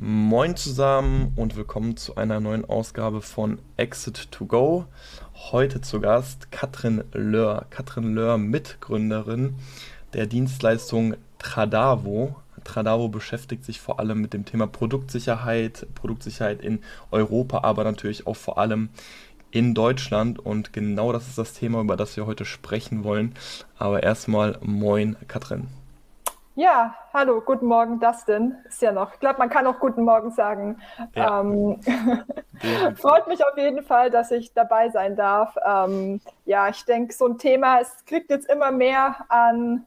[0.00, 4.84] Moin zusammen und willkommen zu einer neuen Ausgabe von Exit to Go.
[5.50, 7.66] Heute zu Gast Katrin Löhr.
[7.70, 9.56] Katrin Löhr, Mitgründerin
[10.12, 12.36] der Dienstleistung Tradavo.
[12.62, 16.78] Tradavo beschäftigt sich vor allem mit dem Thema Produktsicherheit, Produktsicherheit in
[17.10, 18.90] Europa, aber natürlich auch vor allem
[19.50, 20.38] in Deutschland.
[20.38, 23.34] Und genau das ist das Thema, über das wir heute sprechen wollen.
[23.76, 25.66] Aber erstmal moin, Katrin.
[26.58, 28.56] Ja, hallo, guten Morgen, Dustin.
[28.66, 29.12] Ist ja noch.
[29.14, 30.82] Ich glaube, man kann auch guten Morgen sagen.
[31.14, 31.40] Ja.
[31.40, 31.80] Ähm,
[32.96, 35.56] freut mich auf jeden Fall, dass ich dabei sein darf.
[35.64, 39.86] Ähm, ja, ich denke, so ein Thema, es kriegt jetzt immer mehr an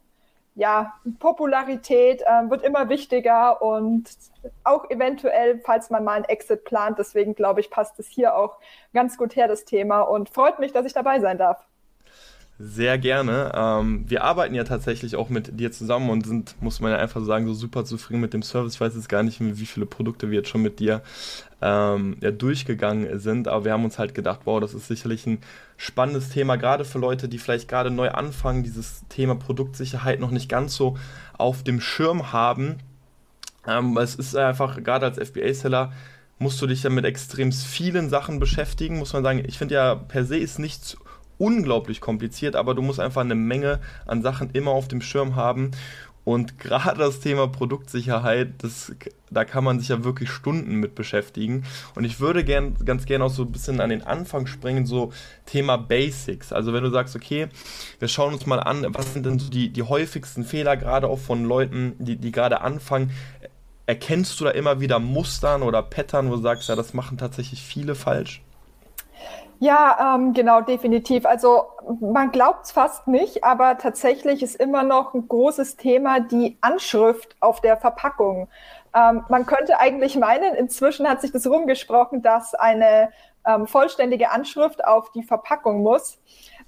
[0.56, 4.10] ja, Popularität, äh, wird immer wichtiger und
[4.64, 6.98] auch eventuell, falls man mal einen Exit plant.
[6.98, 8.60] Deswegen glaube ich, passt es hier auch
[8.94, 10.04] ganz gut her, das Thema.
[10.04, 11.68] Und freut mich, dass ich dabei sein darf.
[12.64, 13.52] Sehr gerne.
[13.56, 17.24] Ähm, wir arbeiten ja tatsächlich auch mit dir zusammen und sind, muss man ja einfach
[17.24, 18.76] sagen, so super zufrieden mit dem Service.
[18.76, 21.02] Ich weiß jetzt gar nicht, wie viele Produkte wir jetzt schon mit dir
[21.62, 25.40] ähm, ja, durchgegangen sind, aber wir haben uns halt gedacht, wow, das ist sicherlich ein
[25.76, 30.48] spannendes Thema, gerade für Leute, die vielleicht gerade neu anfangen, dieses Thema Produktsicherheit noch nicht
[30.48, 30.98] ganz so
[31.38, 32.76] auf dem Schirm haben.
[33.66, 35.94] Ähm, es ist einfach, gerade als FBA-Seller,
[36.38, 39.44] musst du dich ja mit extrem vielen Sachen beschäftigen, muss man sagen.
[39.48, 40.98] Ich finde ja, per se ist nichts
[41.42, 45.72] unglaublich kompliziert, aber du musst einfach eine Menge an Sachen immer auf dem Schirm haben.
[46.24, 48.92] Und gerade das Thema Produktsicherheit, das,
[49.32, 51.64] da kann man sich ja wirklich Stunden mit beschäftigen.
[51.96, 55.12] Und ich würde gern, ganz gerne auch so ein bisschen an den Anfang springen, so
[55.48, 56.54] Thema Basics.
[56.54, 57.48] Also wenn du sagst, okay,
[57.98, 61.20] wir schauen uns mal an, was sind denn so die, die häufigsten Fehler, gerade auch
[61.20, 63.10] von Leuten, die, die gerade anfangen.
[63.88, 67.64] Erkennst du da immer wieder Mustern oder Pattern, wo du sagst, ja, das machen tatsächlich
[67.64, 68.44] viele falsch?
[69.64, 71.24] Ja, ähm, genau, definitiv.
[71.28, 71.66] Also
[72.00, 77.36] man glaubt es fast nicht, aber tatsächlich ist immer noch ein großes Thema die Anschrift
[77.42, 78.48] auf der Verpackung.
[78.96, 83.12] Ähm, man könnte eigentlich meinen, inzwischen hat sich das rumgesprochen, dass eine
[83.46, 86.18] ähm, vollständige Anschrift auf die Verpackung muss.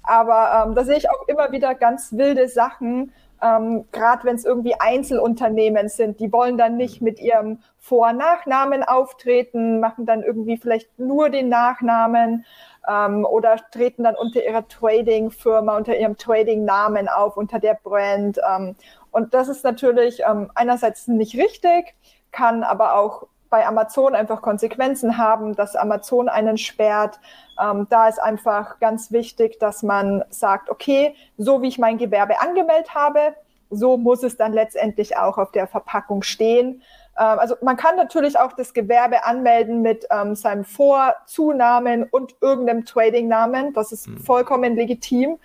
[0.04, 3.12] Aber ähm, da sehe ich auch immer wieder ganz wilde Sachen,
[3.44, 8.16] ähm, gerade wenn es irgendwie Einzelunternehmen sind, die wollen dann nicht mit ihrem Vor- und
[8.16, 12.46] Nachnamen auftreten, machen dann irgendwie vielleicht nur den Nachnamen
[12.88, 18.38] ähm, oder treten dann unter ihrer Trading-Firma, unter ihrem Trading-Namen auf, unter der Brand.
[18.48, 18.76] Ähm,
[19.10, 21.94] und das ist natürlich ähm, einerseits nicht richtig,
[22.32, 27.20] kann aber auch bei Amazon einfach Konsequenzen haben, dass Amazon einen sperrt.
[27.62, 32.40] Ähm, da ist einfach ganz wichtig, dass man sagt, okay, so wie ich mein Gewerbe
[32.40, 33.34] angemeldet habe,
[33.70, 36.82] so muss es dann letztendlich auch auf der Verpackung stehen.
[37.18, 42.34] Ähm, also man kann natürlich auch das Gewerbe anmelden mit ähm, seinem Vor-, Zunamen und
[42.40, 43.72] irgendeinem Trading-Namen.
[43.72, 44.18] Das ist mhm.
[44.18, 45.38] vollkommen legitim.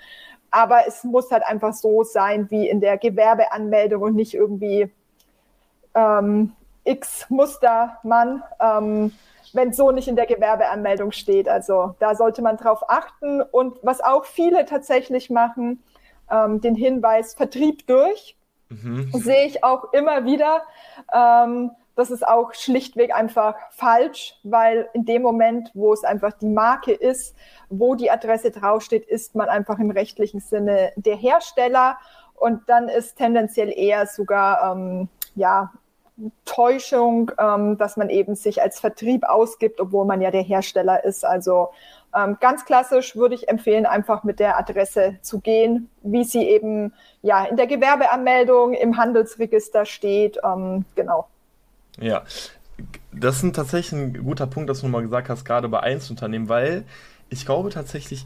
[0.52, 4.92] Aber es muss halt einfach so sein wie in der Gewerbeanmeldung und nicht irgendwie
[5.94, 6.54] ähm,
[6.86, 9.14] X Mustermann, ähm,
[9.54, 11.48] wenn so nicht in der Gewerbeanmeldung steht.
[11.48, 13.44] Also da sollte man drauf achten.
[13.44, 15.84] Und was auch viele tatsächlich machen,
[16.32, 18.36] ähm, den Hinweis Vertrieb durch.
[18.70, 19.12] Mhm.
[19.14, 20.62] Sehe ich auch immer wieder.
[21.14, 26.48] Ähm, das ist auch schlichtweg einfach falsch, weil in dem Moment, wo es einfach die
[26.48, 27.36] Marke ist,
[27.70, 31.98] wo die Adresse draufsteht, ist man einfach im rechtlichen Sinne der Hersteller
[32.36, 35.74] und dann ist tendenziell eher sogar ähm, ja
[36.46, 41.26] Täuschung, ähm, dass man eben sich als Vertrieb ausgibt, obwohl man ja der Hersteller ist.
[41.26, 41.70] Also
[42.16, 46.94] ähm, ganz klassisch würde ich empfehlen, einfach mit der Adresse zu gehen, wie sie eben
[47.22, 50.40] ja in der Gewerbeanmeldung im Handelsregister steht.
[50.44, 51.28] Ähm, genau.
[52.00, 52.24] Ja,
[53.12, 56.86] das ist tatsächlich ein guter Punkt, dass du nochmal gesagt hast, gerade bei Einzelunternehmen, weil
[57.30, 58.26] ich glaube tatsächlich,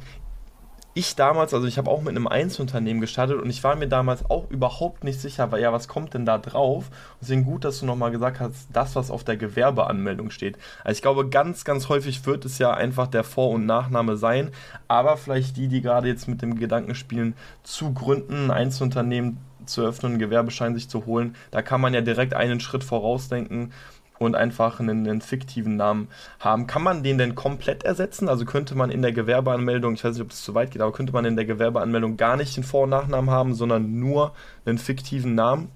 [0.96, 4.30] ich damals, also ich habe auch mit einem Einzelunternehmen gestartet und ich war mir damals
[4.30, 6.90] auch überhaupt nicht sicher, weil ja, was kommt denn da drauf?
[7.20, 10.58] Deswegen gut, dass du nochmal gesagt hast, das, was auf der Gewerbeanmeldung steht.
[10.84, 14.52] Also ich glaube, ganz, ganz häufig wird es ja einfach der Vor- und Nachname sein,
[14.88, 19.82] aber vielleicht die, die gerade jetzt mit dem Gedanken spielen, zu gründen, ein Einzelunternehmen zu
[19.82, 23.72] öffnen, einen Gewerbeschein sich zu holen, da kann man ja direkt einen Schritt vorausdenken
[24.20, 26.68] und einfach einen, einen, fiktiven Namen haben.
[26.68, 28.30] Kann man den denn komplett ersetzen?
[28.30, 30.92] Also könnte man in der Gewerbeanmeldung, ich weiß nicht, ob das zu weit geht, aber
[30.92, 34.34] könnte man in der Gewerbeanmeldung gar nicht den Vor- und Nachnamen haben, sondern nur
[34.66, 35.70] einen fiktiven Namen?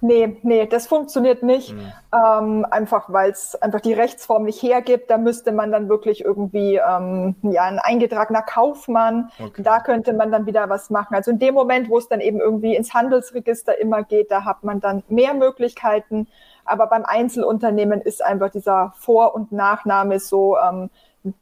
[0.00, 1.74] Nee, nee, das funktioniert nicht.
[1.74, 1.92] Mhm.
[2.12, 5.10] Ähm, einfach weil es einfach die Rechtsform nicht hergibt.
[5.10, 9.30] Da müsste man dann wirklich irgendwie ähm, ja, ein eingetragener Kaufmann.
[9.38, 9.62] Okay.
[9.62, 11.14] Da könnte man dann wieder was machen.
[11.14, 14.62] Also in dem Moment, wo es dann eben irgendwie ins Handelsregister immer geht, da hat
[14.62, 16.28] man dann mehr Möglichkeiten.
[16.68, 20.90] Aber beim Einzelunternehmen ist einfach dieser Vor- und Nachname so, ähm,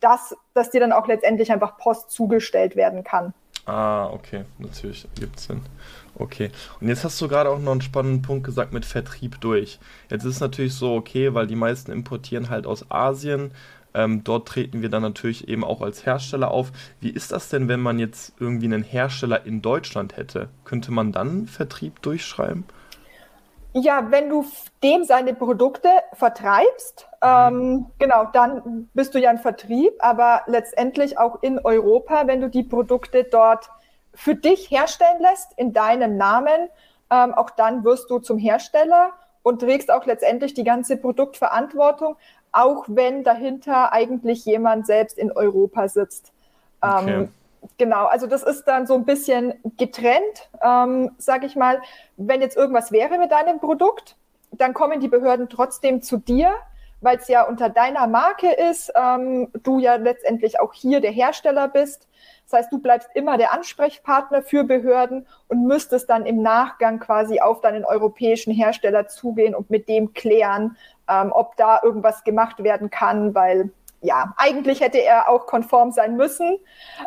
[0.01, 3.35] dass, dass dir dann auch letztendlich einfach Post zugestellt werden kann.
[3.67, 5.63] Ah, okay, natürlich gibt es Sinn.
[6.15, 6.51] Okay.
[6.81, 9.79] Und jetzt hast du gerade auch noch einen spannenden Punkt gesagt mit Vertrieb durch.
[10.09, 13.51] Jetzt ist es natürlich so, okay, weil die meisten importieren halt aus Asien.
[13.93, 16.71] Ähm, dort treten wir dann natürlich eben auch als Hersteller auf.
[17.01, 20.49] Wie ist das denn, wenn man jetzt irgendwie einen Hersteller in Deutschland hätte?
[20.65, 22.65] Könnte man dann Vertrieb durchschreiben?
[23.79, 24.47] Ja, wenn du
[24.83, 27.29] dem seine Produkte vertreibst, mhm.
[27.29, 32.49] ähm, genau, dann bist du ja ein Vertrieb, aber letztendlich auch in Europa, wenn du
[32.49, 33.69] die Produkte dort
[34.15, 36.71] für dich herstellen lässt in deinem Namen,
[37.11, 39.11] ähm, auch dann wirst du zum Hersteller
[39.43, 42.17] und trägst auch letztendlich die ganze Produktverantwortung,
[42.53, 46.33] auch wenn dahinter eigentlich jemand selbst in Europa sitzt.
[46.83, 47.29] Ähm, okay.
[47.79, 51.83] Genau, also das ist dann so ein bisschen getrennt, ähm, sage ich mal.
[52.17, 54.17] Wenn jetzt irgendwas wäre mit deinem Produkt,
[54.51, 56.55] dann kommen die Behörden trotzdem zu dir,
[57.03, 61.69] weil es ja unter deiner Marke ist, ähm, du ja letztendlich auch hier der Hersteller
[61.69, 62.09] bist.
[62.45, 67.41] Das heißt, du bleibst immer der Ansprechpartner für Behörden und müsstest dann im Nachgang quasi
[67.41, 70.79] auf deinen europäischen Hersteller zugehen und mit dem klären,
[71.09, 73.71] ähm, ob da irgendwas gemacht werden kann, weil
[74.01, 76.59] ja, eigentlich hätte er auch konform sein müssen,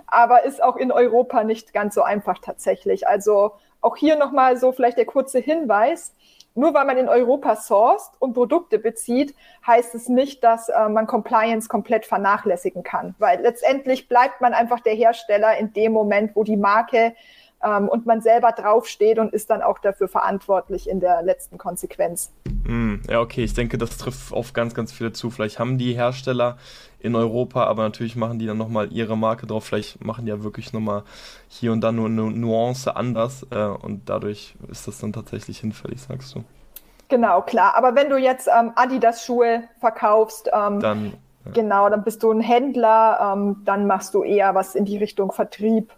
[0.07, 3.07] aber ist auch in Europa nicht ganz so einfach tatsächlich.
[3.07, 6.13] Also auch hier nochmal so vielleicht der kurze Hinweis.
[6.56, 11.07] Nur weil man in Europa sourced und Produkte bezieht, heißt es nicht, dass äh, man
[11.07, 16.44] Compliance komplett vernachlässigen kann, weil letztendlich bleibt man einfach der Hersteller in dem Moment, wo
[16.44, 17.15] die Marke
[17.63, 22.31] ähm, und man selber draufsteht und ist dann auch dafür verantwortlich in der letzten Konsequenz.
[22.63, 25.29] Mm, ja, okay, ich denke, das trifft auf ganz, ganz viele zu.
[25.29, 26.57] Vielleicht haben die Hersteller
[27.00, 29.65] in Europa, aber natürlich machen die dann nochmal ihre Marke drauf.
[29.65, 31.03] Vielleicht machen die ja wirklich nochmal
[31.47, 36.01] hier und da nur eine Nuance anders äh, und dadurch ist das dann tatsächlich hinfällig,
[36.01, 36.44] sagst du.
[37.07, 37.75] Genau, klar.
[37.75, 41.13] Aber wenn du jetzt ähm, Adidas-Schuhe verkaufst, ähm, dann,
[41.45, 41.51] ja.
[41.53, 45.31] genau, dann bist du ein Händler, ähm, dann machst du eher was in die Richtung
[45.31, 45.91] Vertrieb.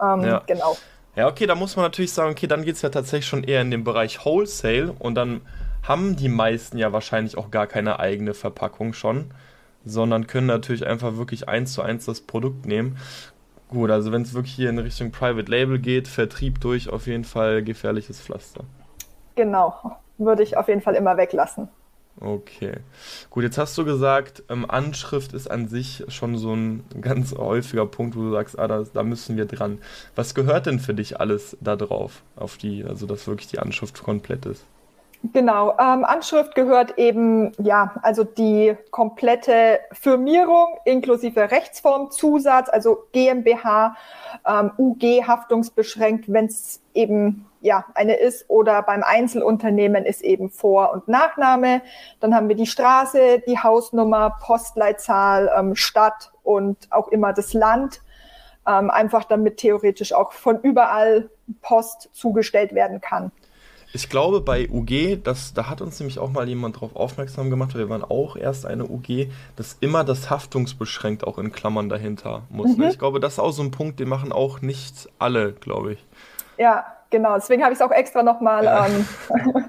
[0.00, 0.42] Ähm, ja.
[0.46, 0.76] Genau.
[1.16, 3.60] Ja, okay, da muss man natürlich sagen, okay, dann geht es ja tatsächlich schon eher
[3.62, 5.40] in den Bereich Wholesale und dann
[5.82, 9.32] haben die meisten ja wahrscheinlich auch gar keine eigene Verpackung schon
[9.84, 12.98] sondern können natürlich einfach wirklich eins zu eins das Produkt nehmen.
[13.68, 17.24] Gut, also wenn es wirklich hier in Richtung Private Label geht, Vertrieb durch, auf jeden
[17.24, 18.64] Fall gefährliches Pflaster.
[19.36, 19.74] Genau,
[20.18, 21.68] würde ich auf jeden Fall immer weglassen.
[22.20, 22.74] Okay.
[23.30, 27.86] Gut, jetzt hast du gesagt, ähm, Anschrift ist an sich schon so ein ganz häufiger
[27.86, 29.78] Punkt, wo du sagst, ah, da, da müssen wir dran.
[30.16, 34.02] Was gehört denn für dich alles da drauf, auf die, also dass wirklich die Anschrift
[34.02, 34.66] komplett ist?
[35.22, 43.96] Genau, ähm, Anschrift gehört eben, ja, also die komplette Firmierung inklusive Rechtsformzusatz, also GmbH,
[44.48, 50.92] ähm, UG haftungsbeschränkt, wenn es eben ja eine ist oder beim Einzelunternehmen ist eben Vor-
[50.92, 51.82] und Nachname.
[52.20, 58.00] Dann haben wir die Straße, die Hausnummer, Postleitzahl, ähm, Stadt und auch immer das Land.
[58.66, 61.28] Ähm, einfach damit theoretisch auch von überall
[61.60, 63.32] Post zugestellt werden kann.
[63.92, 67.74] Ich glaube, bei UG, das, da hat uns nämlich auch mal jemand darauf aufmerksam gemacht,
[67.74, 72.76] wir waren auch erst eine UG, dass immer das haftungsbeschränkt auch in Klammern dahinter muss.
[72.76, 72.84] Ne?
[72.84, 72.90] Mhm.
[72.90, 76.06] Ich glaube, das ist auch so ein Punkt, den machen auch nicht alle, glaube ich.
[76.56, 77.34] Ja, genau.
[77.34, 78.86] Deswegen habe ich es auch extra nochmal ja.
[78.86, 79.06] ähm,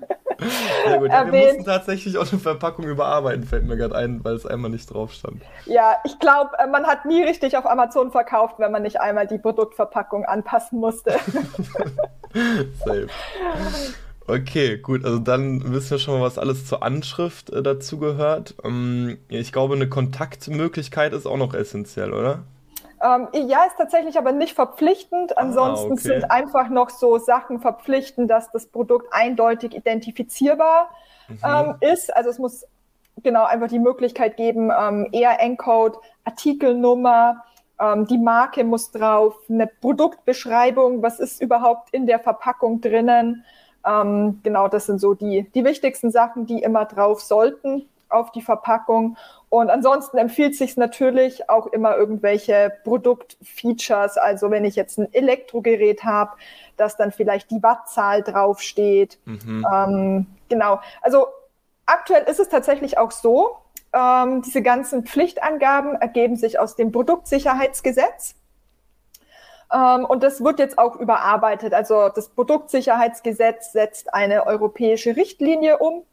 [0.85, 1.09] Sehr gut.
[1.09, 4.71] Ja, wir mussten tatsächlich auch eine Verpackung überarbeiten, fällt mir gerade ein, weil es einmal
[4.71, 5.43] nicht drauf stand.
[5.65, 9.27] Ja, ich glaube, äh, man hat nie richtig auf Amazon verkauft, wenn man nicht einmal
[9.27, 11.11] die Produktverpackung anpassen musste.
[12.85, 13.07] Safe.
[14.31, 18.55] Okay, gut, also dann wissen wir schon mal, was alles zur Anschrift äh, dazu gehört.
[18.63, 22.43] Ähm, ich glaube, eine Kontaktmöglichkeit ist auch noch essentiell, oder?
[23.03, 25.37] Ähm, ja, ist tatsächlich aber nicht verpflichtend.
[25.37, 26.01] Ah, Ansonsten ah, okay.
[26.01, 30.89] sind einfach noch so Sachen verpflichtend, dass das Produkt eindeutig identifizierbar
[31.27, 31.37] mhm.
[31.43, 32.15] ähm, ist.
[32.15, 32.65] Also es muss
[33.23, 37.43] genau einfach die Möglichkeit geben, ähm, ERN-Code, Artikelnummer,
[37.81, 43.43] ähm, die Marke muss drauf, eine Produktbeschreibung, was ist überhaupt in der Verpackung drinnen.
[43.85, 48.41] Ähm, genau, das sind so die, die wichtigsten Sachen, die immer drauf sollten auf die
[48.41, 49.17] Verpackung.
[49.49, 54.17] Und ansonsten empfiehlt sich natürlich auch immer irgendwelche Produktfeatures.
[54.17, 56.31] Also wenn ich jetzt ein Elektrogerät habe,
[56.77, 59.17] dass dann vielleicht die Wattzahl draufsteht.
[59.25, 59.65] Mhm.
[59.73, 60.79] Ähm, genau.
[61.01, 61.27] Also
[61.85, 63.57] aktuell ist es tatsächlich auch so,
[63.93, 68.35] ähm, diese ganzen Pflichtangaben ergeben sich aus dem Produktsicherheitsgesetz.
[69.73, 71.73] Ähm, und das wird jetzt auch überarbeitet.
[71.73, 76.03] Also das Produktsicherheitsgesetz setzt eine europäische Richtlinie um.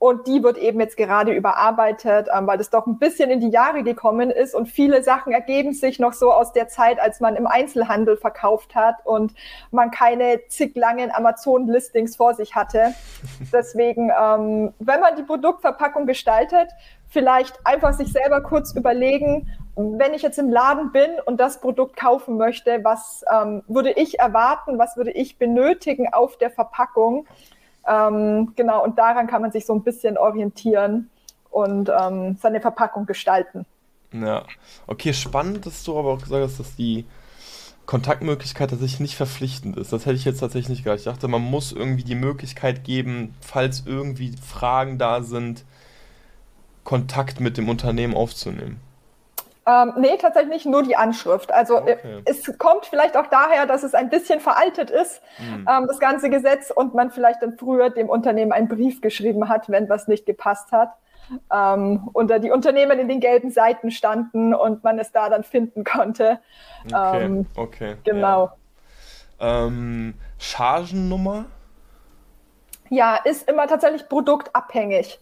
[0.00, 3.48] Und die wird eben jetzt gerade überarbeitet, ähm, weil das doch ein bisschen in die
[3.48, 7.34] Jahre gekommen ist und viele Sachen ergeben sich noch so aus der Zeit, als man
[7.34, 9.34] im Einzelhandel verkauft hat und
[9.72, 12.94] man keine zig langen Amazon-Listings vor sich hatte.
[13.52, 16.70] Deswegen, ähm, wenn man die Produktverpackung gestaltet,
[17.08, 21.96] vielleicht einfach sich selber kurz überlegen, wenn ich jetzt im Laden bin und das Produkt
[21.96, 27.26] kaufen möchte, was ähm, würde ich erwarten, was würde ich benötigen auf der Verpackung?
[27.86, 31.10] Ähm, genau, und daran kann man sich so ein bisschen orientieren
[31.50, 33.66] und ähm, seine Verpackung gestalten.
[34.12, 34.42] Ja,
[34.88, 37.06] okay, spannend, dass du aber auch gesagt hast, dass die
[37.86, 39.92] Kontaktmöglichkeit tatsächlich nicht verpflichtend ist.
[39.92, 40.98] Das hätte ich jetzt tatsächlich nicht gedacht.
[40.98, 45.64] Ich dachte, man muss irgendwie die Möglichkeit geben, falls irgendwie Fragen da sind,
[46.82, 48.80] Kontakt mit dem Unternehmen aufzunehmen.
[49.68, 51.52] Ähm, nee, tatsächlich nicht nur die Anschrift.
[51.52, 52.22] Also äh, okay.
[52.24, 55.66] es kommt vielleicht auch daher, dass es ein bisschen veraltet ist, mhm.
[55.70, 59.68] ähm, das ganze Gesetz, und man vielleicht dann früher dem Unternehmen einen Brief geschrieben hat,
[59.68, 60.92] wenn was nicht gepasst hat.
[61.52, 65.84] Ähm, und die Unternehmen in den gelben Seiten standen und man es da dann finden
[65.84, 66.38] konnte.
[66.86, 67.96] Okay, ähm, okay.
[68.04, 68.50] Genau.
[69.38, 69.66] Ja.
[69.66, 71.44] Ähm, Chargennummer?
[72.90, 75.20] Ja, ist immer tatsächlich produktabhängig.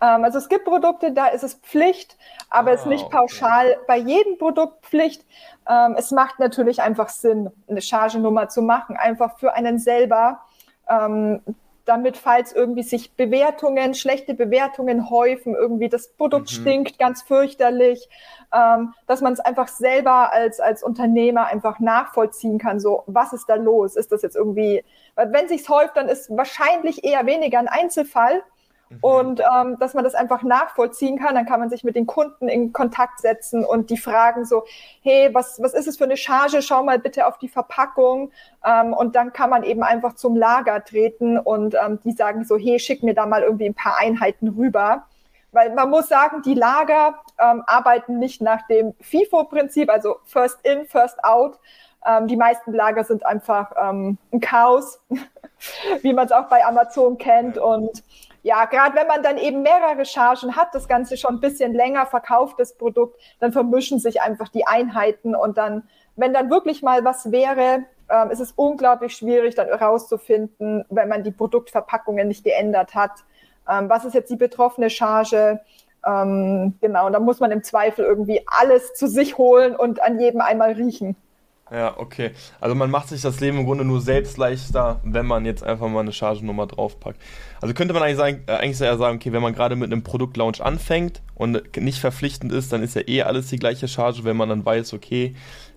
[0.00, 2.16] Ähm, also es gibt Produkte, da ist es Pflicht,
[2.50, 3.84] aber es ah, ist nicht pauschal okay.
[3.86, 5.24] bei jedem Produkt Pflicht.
[5.68, 10.40] Ähm, es macht natürlich einfach Sinn, eine Chargennummer zu machen, einfach für einen selber,
[10.88, 11.40] ähm,
[11.88, 16.54] damit, falls irgendwie sich Bewertungen, schlechte Bewertungen häufen, irgendwie das Produkt mhm.
[16.54, 18.08] stinkt ganz fürchterlich,
[18.52, 23.48] ähm, dass man es einfach selber als, als Unternehmer einfach nachvollziehen kann, so, was ist
[23.48, 23.96] da los?
[23.96, 24.84] Ist das jetzt irgendwie,
[25.16, 28.42] wenn sich's häuft, dann ist wahrscheinlich eher weniger ein Einzelfall,
[28.90, 28.98] Mhm.
[29.00, 32.48] Und ähm, dass man das einfach nachvollziehen kann, dann kann man sich mit den Kunden
[32.48, 34.64] in Kontakt setzen und die fragen so,
[35.02, 36.62] hey, was, was ist es für eine Charge?
[36.62, 38.32] Schau mal bitte auf die Verpackung.
[38.64, 42.56] Ähm, und dann kann man eben einfach zum Lager treten und ähm, die sagen so,
[42.56, 45.04] hey, schick mir da mal irgendwie ein paar Einheiten rüber.
[45.52, 50.84] Weil man muss sagen, die Lager ähm, arbeiten nicht nach dem FIFO-Prinzip, also First In,
[50.86, 51.58] First Out.
[52.06, 55.00] Ähm, die meisten Lager sind einfach ähm, ein Chaos,
[56.02, 57.56] wie man es auch bei Amazon kennt.
[57.56, 58.02] Und
[58.42, 62.06] ja, gerade wenn man dann eben mehrere Chargen hat, das Ganze schon ein bisschen länger
[62.06, 67.04] verkauft, das Produkt, dann vermischen sich einfach die Einheiten und dann, wenn dann wirklich mal
[67.04, 72.94] was wäre, ähm, ist es unglaublich schwierig, dann herauszufinden, wenn man die Produktverpackungen nicht geändert
[72.94, 73.12] hat.
[73.68, 75.60] Ähm, was ist jetzt die betroffene Charge?
[76.06, 80.18] Ähm, genau, und da muss man im Zweifel irgendwie alles zu sich holen und an
[80.18, 81.16] jedem einmal riechen.
[81.70, 82.30] Ja, okay.
[82.60, 85.88] Also man macht sich das Leben im Grunde nur selbst leichter, wenn man jetzt einfach
[85.88, 87.20] mal eine Chargennummer draufpackt.
[87.60, 90.02] Also könnte man eigentlich sagen, äh, eigentlich eher sagen, okay, wenn man gerade mit einem
[90.02, 94.24] Produktlaunch anfängt und nicht verpflichtend ist, dann ist ja eh alles die gleiche Charge.
[94.24, 95.34] Wenn man dann weiß, okay,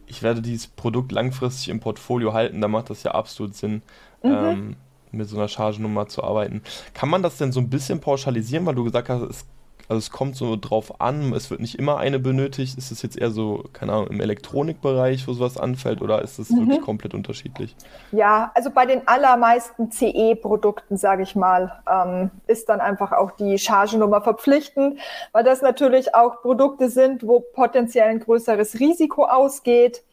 [0.08, 3.82] ich werde dieses Produkt langfristig im Portfolio halten, dann macht das ja absolut Sinn.
[4.24, 4.32] Mhm.
[4.32, 4.76] Ähm,
[5.14, 6.62] mit so einer Chargennummer zu arbeiten.
[6.94, 9.46] Kann man das denn so ein bisschen pauschalisieren, weil du gesagt hast, es
[9.92, 12.78] also es kommt so drauf an, es wird nicht immer eine benötigt.
[12.78, 16.50] Ist es jetzt eher so, keine Ahnung, im Elektronikbereich, wo sowas anfällt, oder ist es
[16.50, 16.60] mhm.
[16.60, 17.76] wirklich komplett unterschiedlich?
[18.14, 23.60] Ja, also bei den allermeisten CE-Produkten, sage ich mal, ähm, ist dann einfach auch die
[23.60, 24.98] Chargennummer verpflichtend,
[25.34, 30.04] weil das natürlich auch Produkte sind, wo potenziell ein größeres Risiko ausgeht.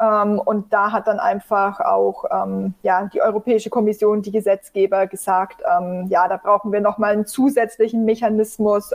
[0.00, 5.62] Ähm, und da hat dann einfach auch ähm, ja, die Europäische Kommission, die Gesetzgeber gesagt,
[5.78, 8.90] ähm, ja, da brauchen wir nochmal einen zusätzlichen Mechanismus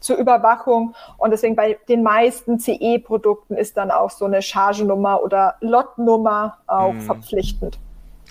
[0.00, 0.94] zur Überwachung.
[1.16, 6.92] Und deswegen bei den meisten CE-Produkten ist dann auch so eine Chargennummer oder Lotnummer auch
[6.92, 7.00] hm.
[7.00, 7.78] verpflichtend.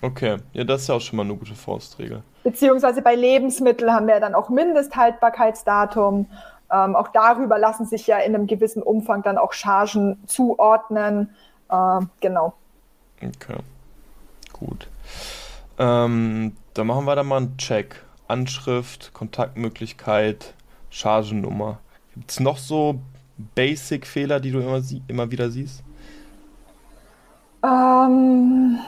[0.02, 2.22] Okay, ja, das ist ja auch schon mal eine gute Faustregel.
[2.44, 6.28] Beziehungsweise bei Lebensmitteln haben wir dann auch Mindesthaltbarkeitsdatum.
[6.72, 11.30] Ähm, auch darüber lassen sich ja in einem gewissen Umfang dann auch Chargen zuordnen.
[11.70, 12.54] Äh, genau.
[13.22, 13.58] Okay,
[14.54, 14.88] gut.
[15.78, 18.04] Ähm, dann machen wir da mal einen Check.
[18.28, 20.54] Anschrift, Kontaktmöglichkeit,
[20.90, 21.80] Chargennummer.
[22.14, 23.00] Gibt es noch so
[23.56, 25.84] Basic-Fehler, die du immer, immer wieder siehst?
[27.64, 28.80] Ähm,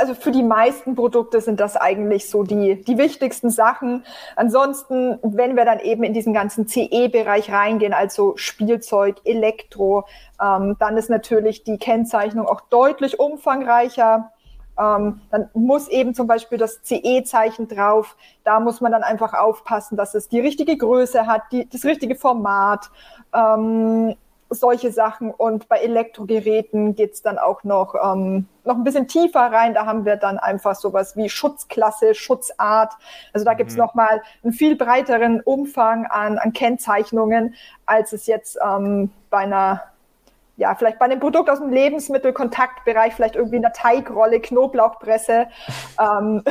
[0.00, 4.04] also für die meisten Produkte sind das eigentlich so die, die wichtigsten Sachen.
[4.34, 10.06] Ansonsten, wenn wir dann eben in diesen ganzen CE-Bereich reingehen, also Spielzeug, Elektro,
[10.42, 14.32] ähm, dann ist natürlich die Kennzeichnung auch deutlich umfangreicher.
[14.78, 18.16] Ähm, dann muss eben zum Beispiel das CE-Zeichen drauf.
[18.44, 22.14] Da muss man dann einfach aufpassen, dass es die richtige Größe hat, die, das richtige
[22.14, 22.90] Format.
[23.34, 24.16] Ähm,
[24.50, 25.30] solche Sachen.
[25.30, 29.74] Und bei Elektrogeräten geht's dann auch noch, ähm, noch ein bisschen tiefer rein.
[29.74, 32.92] Da haben wir dann einfach sowas wie Schutzklasse, Schutzart.
[33.32, 33.80] Also da gibt's mhm.
[33.80, 37.54] noch mal einen viel breiteren Umfang an, an Kennzeichnungen,
[37.86, 39.82] als es jetzt ähm, bei einer
[40.56, 45.46] ja, vielleicht bei einem Produkt aus dem Lebensmittelkontaktbereich, vielleicht irgendwie eine Teigrolle, Knoblauchpresse,
[45.98, 46.44] ähm,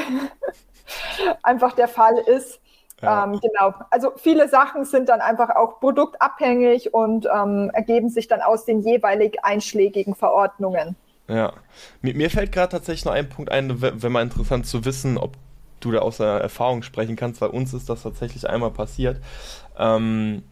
[1.43, 2.59] einfach der Fall ist.
[3.01, 3.23] Ja.
[3.23, 3.73] Ähm, genau.
[3.89, 8.81] Also viele Sachen sind dann einfach auch produktabhängig und ähm, ergeben sich dann aus den
[8.81, 10.95] jeweilig einschlägigen Verordnungen.
[11.27, 11.53] Ja.
[12.01, 15.33] Mir, mir fällt gerade tatsächlich noch ein Punkt ein, wenn mal interessant zu wissen, ob
[15.79, 19.21] du da aus deiner Erfahrung sprechen kannst, weil uns ist das tatsächlich einmal passiert.
[19.77, 20.43] Ähm,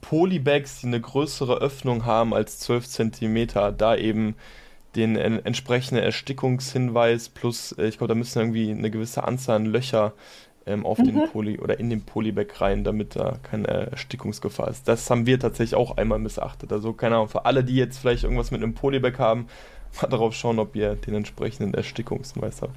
[0.00, 4.36] Polybags, die eine größere Öffnung haben als 12 cm, da eben
[4.96, 9.66] den en entsprechenden Erstickungshinweis plus, äh, ich glaube, da müssen irgendwie eine gewisse Anzahl an
[9.66, 10.12] Löcher
[10.66, 11.04] ähm, auf mhm.
[11.04, 14.88] den Poly oder in den Polybag rein, damit da keine Erstickungsgefahr ist.
[14.88, 16.72] Das haben wir tatsächlich auch einmal missachtet.
[16.72, 19.48] Also keine Ahnung, für alle, die jetzt vielleicht irgendwas mit einem Polybag haben,
[20.00, 22.74] mal darauf schauen, ob ihr den entsprechenden Erstickungshinweis habt.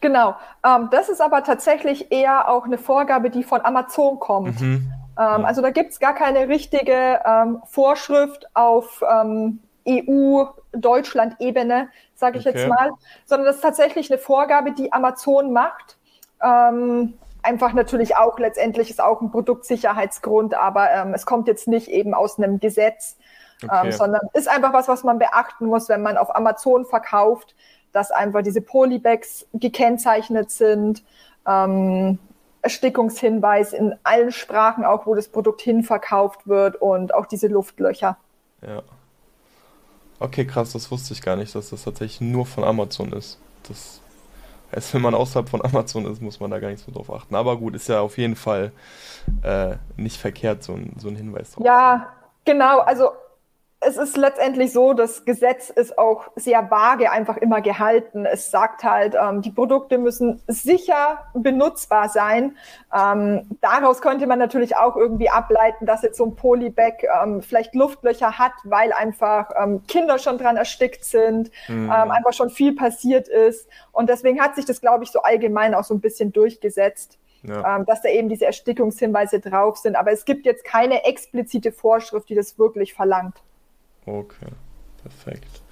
[0.00, 0.36] Genau.
[0.64, 4.60] Ähm, das ist aber tatsächlich eher auch eine Vorgabe, die von Amazon kommt.
[4.60, 4.92] Mhm.
[5.18, 12.46] Ähm, also da gibt es gar keine richtige ähm, Vorschrift auf ähm, EU-Deutschland-Ebene, sage ich
[12.46, 12.58] okay.
[12.58, 12.92] jetzt mal,
[13.24, 15.95] sondern das ist tatsächlich eine Vorgabe, die Amazon macht.
[16.42, 21.88] Ähm, einfach natürlich auch letztendlich ist auch ein Produktsicherheitsgrund, aber ähm, es kommt jetzt nicht
[21.88, 23.16] eben aus einem Gesetz,
[23.62, 23.92] ähm, okay.
[23.92, 27.54] sondern ist einfach was, was man beachten muss, wenn man auf Amazon verkauft,
[27.92, 31.04] dass einfach diese Polybags gekennzeichnet sind.
[31.46, 32.18] Ähm,
[32.62, 38.18] Erstickungshinweis in allen Sprachen, auch wo das Produkt hinverkauft wird und auch diese Luftlöcher.
[38.60, 38.82] Ja.
[40.18, 43.38] Okay, krass, das wusste ich gar nicht, dass das tatsächlich nur von Amazon ist.
[43.68, 44.00] Das
[44.76, 47.34] heißt, wenn man außerhalb von Amazon ist, muss man da gar nicht so drauf achten.
[47.34, 48.72] Aber gut, ist ja auf jeden Fall
[49.42, 51.64] äh, nicht verkehrt, so ein, so ein Hinweis drauf.
[51.64, 52.08] Ja,
[52.44, 52.80] genau.
[52.80, 53.10] Also
[53.80, 58.24] es ist letztendlich so, das Gesetz ist auch sehr vage einfach immer gehalten.
[58.24, 62.56] Es sagt halt, ähm, die Produkte müssen sicher benutzbar sein.
[62.92, 67.74] Ähm, daraus könnte man natürlich auch irgendwie ableiten, dass jetzt so ein Polybag ähm, vielleicht
[67.74, 71.86] Luftlöcher hat, weil einfach ähm, Kinder schon dran erstickt sind, mhm.
[71.86, 73.68] Ähm, einfach schon viel passiert ist.
[73.92, 77.18] Und deswegen hat sich das, glaube ich, so allgemein auch so ein bisschen durchgesetzt.
[77.42, 77.76] Ja.
[77.76, 79.94] Ähm, dass da eben diese Erstickungshinweise drauf sind.
[79.94, 83.36] Aber es gibt jetzt keine explizite Vorschrift, die das wirklich verlangt.
[84.06, 84.46] Okay,
[85.02, 85.62] perfekt.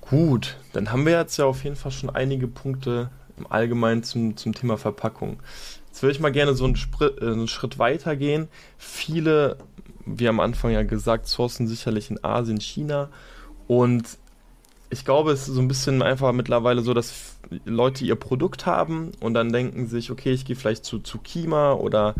[0.00, 4.36] Gut, dann haben wir jetzt ja auf jeden Fall schon einige Punkte im Allgemeinen zum,
[4.36, 5.40] zum Thema Verpackung.
[5.88, 8.48] Jetzt würde ich mal gerne so einen, Sprit, äh, einen Schritt weiter gehen.
[8.78, 9.58] Viele,
[10.06, 13.10] wie am Anfang ja gesagt, sourcen sicherlich in Asien, China.
[13.66, 14.04] Und
[14.90, 19.12] ich glaube, es ist so ein bisschen einfach mittlerweile so, dass Leute ihr Produkt haben
[19.20, 22.14] und dann denken sich, okay, ich gehe vielleicht zu, zu Kima oder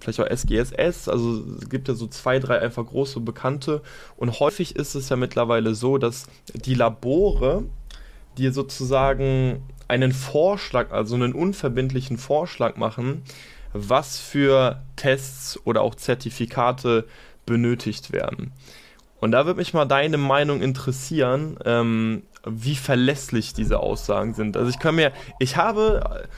[0.00, 3.82] vielleicht auch SGSS, also es gibt ja so zwei, drei einfach große Bekannte
[4.16, 7.64] und häufig ist es ja mittlerweile so, dass die Labore
[8.38, 13.22] dir sozusagen einen Vorschlag, also einen unverbindlichen Vorschlag machen,
[13.72, 17.06] was für Tests oder auch Zertifikate
[17.46, 18.52] benötigt werden.
[19.20, 24.56] Und da würde mich mal deine Meinung interessieren, ähm, wie verlässlich diese Aussagen sind.
[24.56, 26.28] Also ich kann mir, ich habe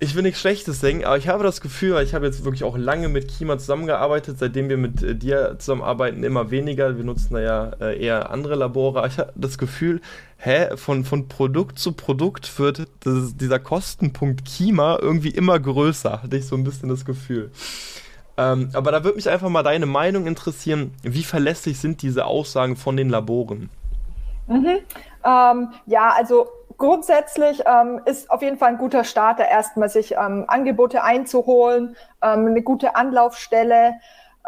[0.00, 2.62] ich will nichts Schlechtes denken, aber ich habe das Gefühl, weil ich habe jetzt wirklich
[2.62, 6.96] auch lange mit Kima zusammengearbeitet, seitdem wir mit äh, dir zusammenarbeiten, immer weniger.
[6.96, 9.06] Wir nutzen da ja äh, eher andere Labore.
[9.08, 10.00] Ich habe das Gefühl,
[10.36, 16.36] hä, von, von Produkt zu Produkt wird das, dieser Kostenpunkt Kima irgendwie immer größer, hatte
[16.36, 17.50] ich so ein bisschen das Gefühl.
[18.36, 20.94] Ähm, aber da würde mich einfach mal deine Meinung interessieren.
[21.02, 23.68] Wie verlässlich sind diese Aussagen von den Laboren?
[24.46, 24.78] Mhm.
[25.24, 26.46] Ähm, ja, also
[26.78, 32.46] grundsätzlich ähm, ist auf jeden Fall ein guter Starter, erstmal sich ähm, Angebote einzuholen, ähm,
[32.46, 33.94] eine gute Anlaufstelle.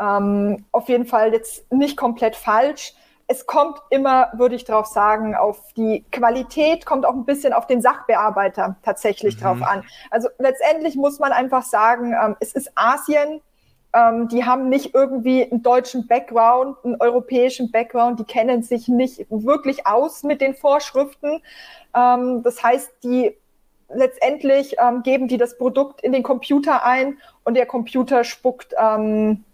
[0.01, 2.95] Ähm, auf jeden Fall jetzt nicht komplett falsch.
[3.27, 7.67] Es kommt immer, würde ich darauf sagen, auf die Qualität, kommt auch ein bisschen auf
[7.67, 9.41] den Sachbearbeiter tatsächlich mhm.
[9.41, 9.85] drauf an.
[10.11, 13.41] Also letztendlich muss man einfach sagen, ähm, es ist Asien,
[13.93, 19.27] ähm, die haben nicht irgendwie einen deutschen Background, einen europäischen Background, die kennen sich nicht
[19.31, 21.43] wirklich aus mit den Vorschriften.
[21.95, 23.37] Ähm, das heißt, die
[23.93, 29.45] letztendlich ähm, geben die das Produkt in den Computer ein und der Computer spuckt ähm,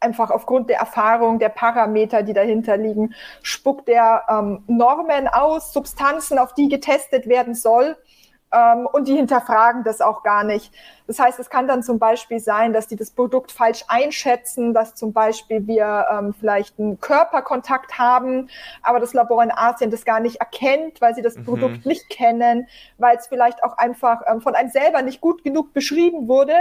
[0.00, 6.38] einfach aufgrund der Erfahrung, der Parameter, die dahinter liegen, spuckt der ähm, Normen aus, Substanzen,
[6.38, 7.96] auf die getestet werden soll
[8.52, 10.72] ähm, und die hinterfragen das auch gar nicht.
[11.06, 14.94] Das heißt, es kann dann zum Beispiel sein, dass die das Produkt falsch einschätzen, dass
[14.94, 18.48] zum Beispiel wir ähm, vielleicht einen Körperkontakt haben,
[18.82, 21.44] aber das Labor in Asien das gar nicht erkennt, weil sie das mhm.
[21.44, 22.66] Produkt nicht kennen,
[22.98, 26.54] weil es vielleicht auch einfach ähm, von einem selber nicht gut genug beschrieben wurde.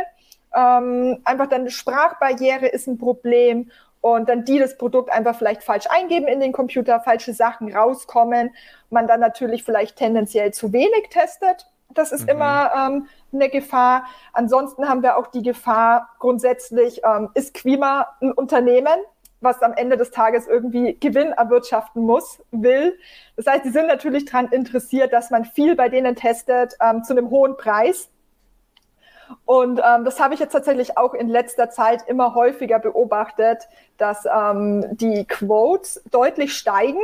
[0.56, 3.72] Ähm, einfach dann eine Sprachbarriere ist ein Problem
[4.02, 8.52] und dann die das Produkt einfach vielleicht falsch eingeben in den Computer, falsche Sachen rauskommen,
[8.90, 12.30] man dann natürlich vielleicht tendenziell zu wenig testet das ist mhm.
[12.30, 14.06] immer ähm, eine Gefahr.
[14.34, 19.00] Ansonsten haben wir auch die Gefahr, grundsätzlich ähm, ist Quima ein Unternehmen.
[19.42, 22.98] was am Ende des Tages irgendwie Gewinn erwirtschaften muss, will.
[23.38, 27.14] Das heißt, die sind natürlich daran interessiert, dass man viel bei denen testet ähm, zu
[27.14, 28.10] einem hohen Preis.
[29.46, 34.26] Und ähm, das habe ich jetzt tatsächlich auch in letzter Zeit immer häufiger beobachtet, dass
[34.26, 37.00] ähm, die Quotes deutlich steigen.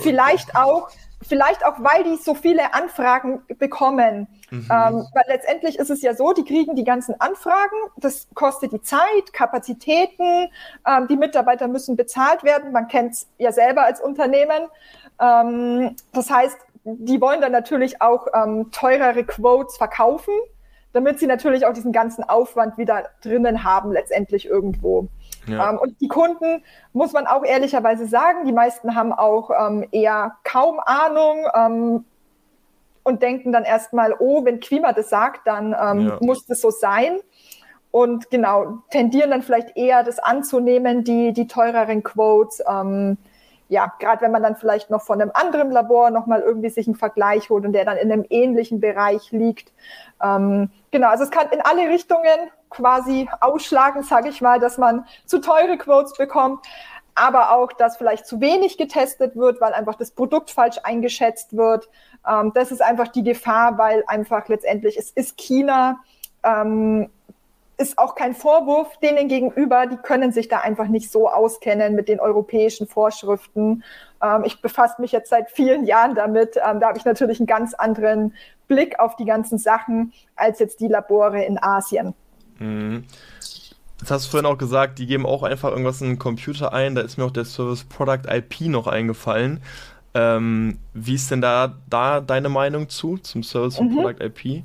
[0.00, 0.88] Vielleicht auch,
[1.22, 4.28] vielleicht auch, weil die so viele Anfragen bekommen.
[4.50, 4.68] Mhm.
[4.70, 8.82] Ähm, weil letztendlich ist es ja so, die kriegen die ganzen Anfragen, das kostet die
[8.82, 10.48] Zeit, Kapazitäten,
[10.86, 12.72] ähm, die Mitarbeiter müssen bezahlt werden.
[12.72, 14.68] Man kennt es ja selber als Unternehmen.
[15.20, 20.34] Ähm, das heißt, die wollen dann natürlich auch ähm, teurere Quotes verkaufen
[20.94, 25.08] damit sie natürlich auch diesen ganzen Aufwand wieder drinnen haben, letztendlich irgendwo.
[25.46, 25.70] Ja.
[25.70, 30.36] Ähm, und die Kunden, muss man auch ehrlicherweise sagen, die meisten haben auch ähm, eher
[30.44, 32.04] kaum Ahnung ähm,
[33.02, 36.18] und denken dann erstmal, oh, wenn Klima das sagt, dann ähm, ja.
[36.20, 37.18] muss das so sein.
[37.90, 42.62] Und genau, tendieren dann vielleicht eher das anzunehmen, die, die teureren Quotes.
[43.68, 46.96] Ja, gerade wenn man dann vielleicht noch von einem anderen Labor nochmal irgendwie sich einen
[46.96, 49.72] Vergleich holt und der dann in einem ähnlichen Bereich liegt.
[50.22, 55.06] Ähm, genau, also es kann in alle Richtungen quasi ausschlagen, sage ich mal, dass man
[55.24, 56.64] zu teure Quotes bekommt,
[57.14, 61.88] aber auch, dass vielleicht zu wenig getestet wird, weil einfach das Produkt falsch eingeschätzt wird.
[62.28, 66.00] Ähm, das ist einfach die Gefahr, weil einfach letztendlich es ist China.
[66.42, 67.10] Ähm,
[67.76, 72.08] ist auch kein Vorwurf denen gegenüber, die können sich da einfach nicht so auskennen mit
[72.08, 73.82] den europäischen Vorschriften.
[74.22, 76.56] Ähm, ich befasse mich jetzt seit vielen Jahren damit.
[76.56, 78.34] Ähm, da habe ich natürlich einen ganz anderen
[78.68, 82.14] Blick auf die ganzen Sachen als jetzt die Labore in Asien.
[82.58, 83.04] Mhm.
[84.00, 86.94] Jetzt hast du vorhin auch gesagt, die geben auch einfach irgendwas in den Computer ein.
[86.94, 89.60] Da ist mir auch der Service Product IP noch eingefallen.
[90.14, 93.94] Ähm, wie ist denn da, da deine Meinung zu, zum Service mhm.
[93.94, 94.62] Product IP?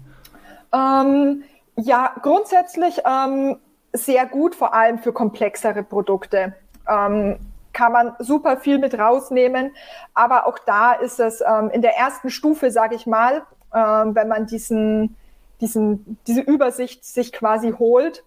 [0.74, 1.44] Ähm,
[1.82, 3.58] ja, grundsätzlich ähm,
[3.94, 6.54] sehr gut, vor allem für komplexere Produkte.
[6.88, 7.38] Ähm,
[7.74, 9.72] kann man super viel mit rausnehmen,
[10.14, 14.28] aber auch da ist es ähm, in der ersten Stufe, sage ich mal, ähm, wenn
[14.28, 15.16] man diesen,
[15.62, 18.24] diesen, diese Übersicht sich quasi holt,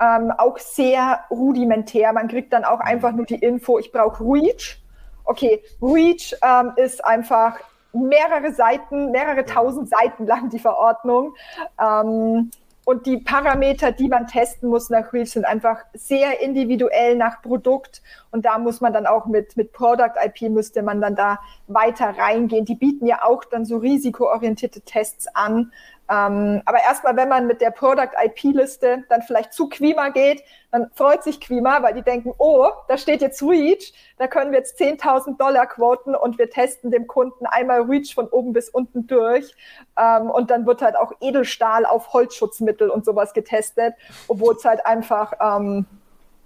[0.00, 2.12] ähm, auch sehr rudimentär.
[2.12, 4.82] Man kriegt dann auch einfach nur die Info, ich brauche Reach.
[5.24, 7.58] Okay, Reach ähm, ist einfach
[7.92, 11.34] mehrere Seiten, mehrere tausend Seiten lang die Verordnung.
[11.80, 12.50] Ähm,
[12.84, 18.02] und die Parameter, die man testen muss nach Reach, sind einfach sehr individuell nach Produkt.
[18.32, 22.18] Und da muss man dann auch mit, mit Product IP müsste man dann da weiter
[22.18, 22.64] reingehen.
[22.64, 25.72] Die bieten ja auch dann so risikoorientierte Tests an,
[26.12, 30.90] ähm, aber erstmal, wenn man mit der Product IP-Liste dann vielleicht zu Quima geht, dann
[30.92, 34.78] freut sich Quima, weil die denken, oh, da steht jetzt Reach, da können wir jetzt
[34.78, 39.54] 10.000 Dollar quoten und wir testen dem Kunden einmal Reach von oben bis unten durch.
[39.98, 43.94] Ähm, und dann wird halt auch Edelstahl auf Holzschutzmittel und sowas getestet,
[44.28, 45.86] obwohl es halt einfach, ähm,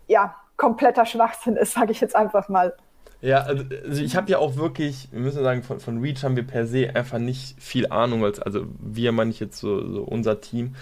[0.07, 2.77] ja, kompletter Schwachsinn ist, sage ich jetzt einfach mal.
[3.23, 6.37] Ja, also, also ich habe ja auch wirklich, wir müssen sagen, von, von Reach haben
[6.37, 10.03] wir per se einfach nicht viel Ahnung, als, also wir meine ich jetzt so, so
[10.03, 10.77] unser Team,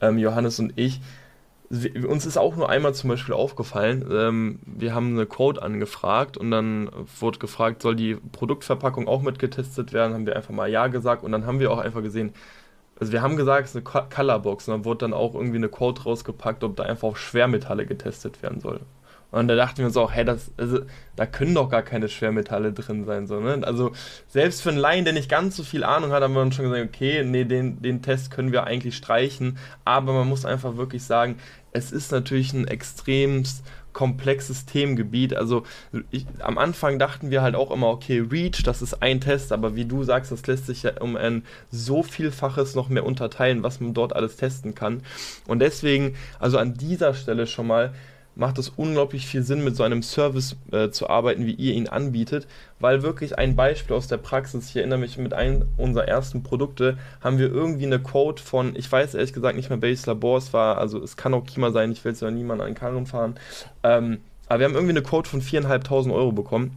[0.00, 1.00] ähm, Johannes und ich.
[1.70, 6.36] Wir, uns ist auch nur einmal zum Beispiel aufgefallen, ähm, wir haben eine Code angefragt
[6.36, 10.14] und dann wurde gefragt, soll die Produktverpackung auch mitgetestet werden?
[10.14, 12.32] Haben wir einfach mal Ja gesagt und dann haben wir auch einfach gesehen,
[13.00, 15.68] also wir haben gesagt, es ist eine Colorbox und dann wurde dann auch irgendwie eine
[15.68, 18.80] Code rausgepackt, ob da einfach auch Schwermetalle getestet werden soll.
[19.30, 20.80] Und da dachten wir uns auch, hey, das, also,
[21.16, 23.26] da können doch gar keine Schwermetalle drin sein.
[23.26, 23.60] So, ne?
[23.62, 23.92] Also
[24.26, 26.70] selbst für einen Laien, der nicht ganz so viel Ahnung hat, haben wir uns schon
[26.70, 29.58] gesagt, okay, nee, den, den Test können wir eigentlich streichen.
[29.84, 31.36] Aber man muss einfach wirklich sagen,
[31.72, 35.34] es ist natürlich ein extremst komplexes Themengebiet.
[35.34, 35.64] Also
[36.10, 39.74] ich, am Anfang dachten wir halt auch immer, okay, Reach, das ist ein Test, aber
[39.74, 43.80] wie du sagst, das lässt sich ja um ein so vielfaches noch mehr unterteilen, was
[43.80, 45.02] man dort alles testen kann.
[45.46, 47.92] Und deswegen, also an dieser Stelle schon mal,
[48.38, 51.88] macht es unglaublich viel Sinn, mit so einem Service äh, zu arbeiten, wie ihr ihn
[51.88, 52.46] anbietet,
[52.78, 56.96] weil wirklich ein Beispiel aus der Praxis, ich erinnere mich mit einem unserer ersten Produkte,
[57.20, 60.52] haben wir irgendwie eine Quote von, ich weiß ehrlich gesagt nicht mehr, welches Labor es
[60.52, 63.06] war, also es kann auch Kima sein, ich will jetzt ja niemanden an den Karren
[63.06, 63.34] fahren,
[63.82, 66.76] ähm, aber wir haben irgendwie eine Quote von 4.500 Euro bekommen.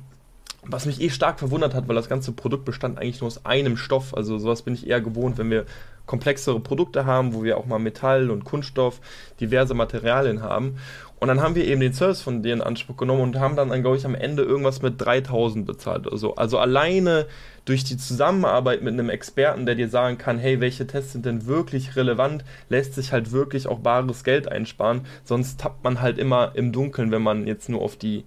[0.64, 3.78] Was mich eh stark verwundert hat, weil das ganze Produkt bestand eigentlich nur aus einem
[3.78, 4.16] Stoff.
[4.16, 5.66] Also sowas bin ich eher gewohnt, wenn wir
[6.06, 9.00] komplexere Produkte haben, wo wir auch mal Metall und Kunststoff,
[9.40, 10.76] diverse Materialien haben.
[11.22, 13.70] Und dann haben wir eben den Service von denen in Anspruch genommen und haben dann,
[13.84, 16.34] glaube ich, am Ende irgendwas mit 3000 bezahlt oder so.
[16.34, 17.28] Also alleine
[17.64, 21.46] durch die Zusammenarbeit mit einem Experten, der dir sagen kann, hey, welche Tests sind denn
[21.46, 25.02] wirklich relevant, lässt sich halt wirklich auch bares Geld einsparen.
[25.24, 28.24] Sonst tappt man halt immer im Dunkeln, wenn man jetzt nur auf die,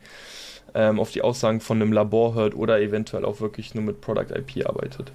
[0.73, 4.31] ähm, auf die Aussagen von einem Labor hört oder eventuell auch wirklich nur mit Product
[4.33, 5.11] IP arbeitet.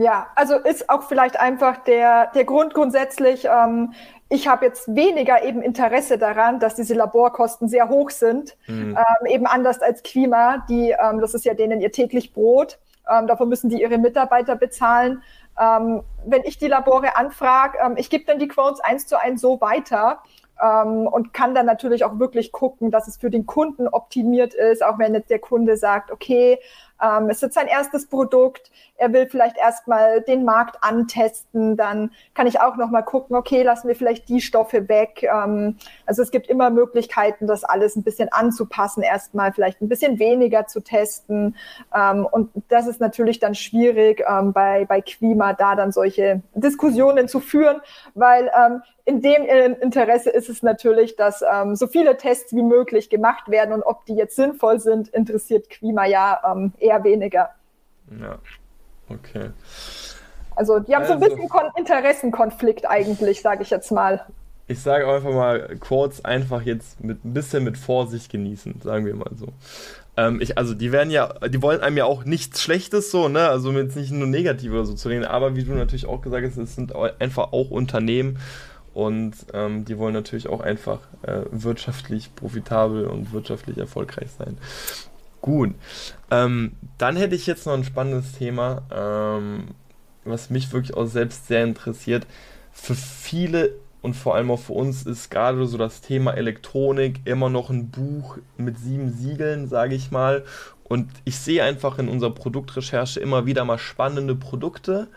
[0.00, 3.92] Ja, also ist auch vielleicht einfach der, der Grund grundsätzlich, ähm,
[4.30, 8.96] ich habe jetzt weniger eben Interesse daran, dass diese Laborkosten sehr hoch sind, mhm.
[8.96, 12.78] ähm, eben anders als Klima, die, ähm, das ist ja denen ihr täglich Brot,
[13.10, 15.22] ähm, davon müssen die ihre Mitarbeiter bezahlen.
[15.60, 19.42] Ähm, wenn ich die Labore anfrage, ähm, ich gebe dann die Quotes eins zu eins
[19.42, 20.22] so weiter
[20.62, 24.98] und kann dann natürlich auch wirklich gucken, dass es für den Kunden optimiert ist, auch
[24.98, 26.58] wenn jetzt der Kunde sagt, okay,
[27.02, 32.46] ähm, es ist sein erstes Produkt, er will vielleicht erstmal den Markt antesten, dann kann
[32.46, 35.22] ich auch nochmal gucken, okay, lassen wir vielleicht die Stoffe weg.
[35.22, 40.18] Ähm, also es gibt immer Möglichkeiten, das alles ein bisschen anzupassen, erstmal vielleicht ein bisschen
[40.18, 41.56] weniger zu testen.
[41.94, 47.28] Ähm, und das ist natürlich dann schwierig ähm, bei, bei Klima, da dann solche Diskussionen
[47.28, 47.80] zu führen,
[48.14, 49.44] weil ähm, in dem
[49.80, 54.04] Interesse ist es natürlich, dass ähm, so viele Tests wie möglich gemacht werden und ob
[54.04, 57.50] die jetzt sinnvoll sind, interessiert Klima ja ähm, eher weniger.
[58.20, 58.38] Ja,
[59.08, 59.50] okay.
[60.56, 64.26] Also die haben also, so ein also bisschen Kon Interessenkonflikt eigentlich, sage ich jetzt mal.
[64.66, 69.16] Ich sage einfach mal kurz, einfach jetzt mit ein bisschen mit Vorsicht genießen, sagen wir
[69.16, 69.48] mal so.
[70.16, 73.48] Ähm, ich, also die werden ja, die wollen einem ja auch nichts Schlechtes so, ne?
[73.48, 76.46] Also jetzt nicht nur negativ oder so zu reden, aber wie du natürlich auch gesagt
[76.46, 78.38] hast, es sind einfach auch Unternehmen
[78.92, 84.58] und ähm, die wollen natürlich auch einfach äh, wirtschaftlich profitabel und wirtschaftlich erfolgreich sein.
[85.40, 85.74] Gut,
[86.30, 89.68] ähm, dann hätte ich jetzt noch ein spannendes Thema, ähm,
[90.24, 92.26] was mich wirklich auch selbst sehr interessiert.
[92.72, 93.72] Für viele
[94.02, 97.90] und vor allem auch für uns ist gerade so das Thema Elektronik immer noch ein
[97.90, 100.44] Buch mit sieben Siegeln, sage ich mal.
[100.84, 105.08] Und ich sehe einfach in unserer Produktrecherche immer wieder mal spannende Produkte,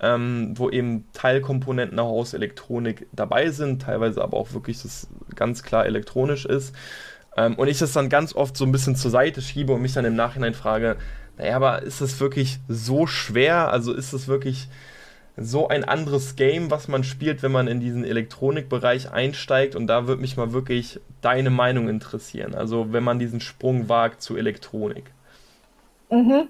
[0.00, 5.86] ähm, wo eben Teilkomponenten aus Elektronik dabei sind, teilweise aber auch wirklich das ganz klar
[5.86, 6.74] elektronisch ist.
[7.36, 9.92] Ähm, und ich das dann ganz oft so ein bisschen zur Seite schiebe und mich
[9.92, 10.96] dann im Nachhinein frage,
[11.36, 13.70] naja, aber ist das wirklich so schwer?
[13.70, 14.68] Also ist es wirklich
[15.36, 19.76] so ein anderes Game, was man spielt, wenn man in diesen Elektronikbereich einsteigt?
[19.76, 22.54] Und da würde mich mal wirklich deine Meinung interessieren.
[22.54, 25.12] Also wenn man diesen Sprung wagt zu Elektronik.
[26.10, 26.48] Mhm.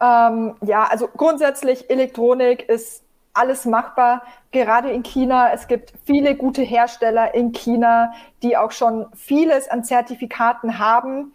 [0.00, 3.02] Ähm, ja, also grundsätzlich Elektronik ist
[3.34, 5.52] alles machbar, gerade in China.
[5.52, 11.32] Es gibt viele gute Hersteller in China, die auch schon vieles an Zertifikaten haben.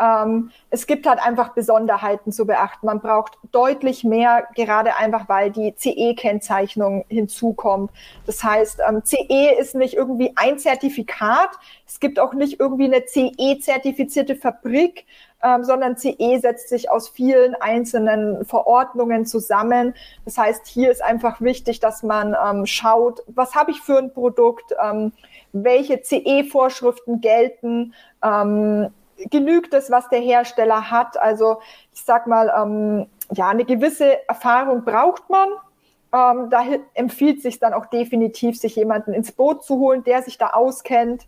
[0.00, 2.86] Ähm, es gibt halt einfach Besonderheiten zu beachten.
[2.86, 7.90] Man braucht deutlich mehr, gerade einfach weil die CE-Kennzeichnung hinzukommt.
[8.24, 11.50] Das heißt, ähm, CE ist nicht irgendwie ein Zertifikat.
[11.86, 15.04] Es gibt auch nicht irgendwie eine CE-zertifizierte Fabrik,
[15.42, 19.94] ähm, sondern CE setzt sich aus vielen einzelnen Verordnungen zusammen.
[20.24, 24.12] Das heißt, hier ist einfach wichtig, dass man ähm, schaut, was habe ich für ein
[24.12, 25.12] Produkt, ähm,
[25.52, 28.90] welche CE-Vorschriften gelten, ähm,
[29.30, 31.20] genügt es, was der Hersteller hat.
[31.20, 31.60] Also
[31.92, 35.48] ich sag mal, ähm, ja, eine gewisse Erfahrung braucht man.
[36.12, 40.38] Ähm, da empfiehlt sich dann auch definitiv, sich jemanden ins Boot zu holen, der sich
[40.38, 41.26] da auskennt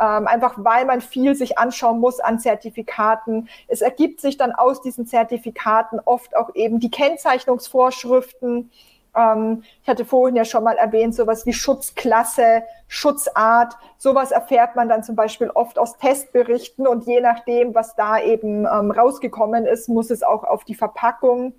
[0.00, 3.48] ähm, einfach weil man viel sich anschauen muss an Zertifikaten.
[3.68, 8.70] Es ergibt sich dann aus diesen Zertifikaten oft auch eben die Kennzeichnungsvorschriften.
[9.14, 14.88] Ähm, ich hatte vorhin ja schon mal erwähnt, sowas wie Schutzklasse, Schutzart, sowas erfährt man
[14.88, 19.88] dann zum Beispiel oft aus Testberichten und je nachdem, was da eben ähm, rausgekommen ist,
[19.88, 21.52] muss es auch auf die Verpackung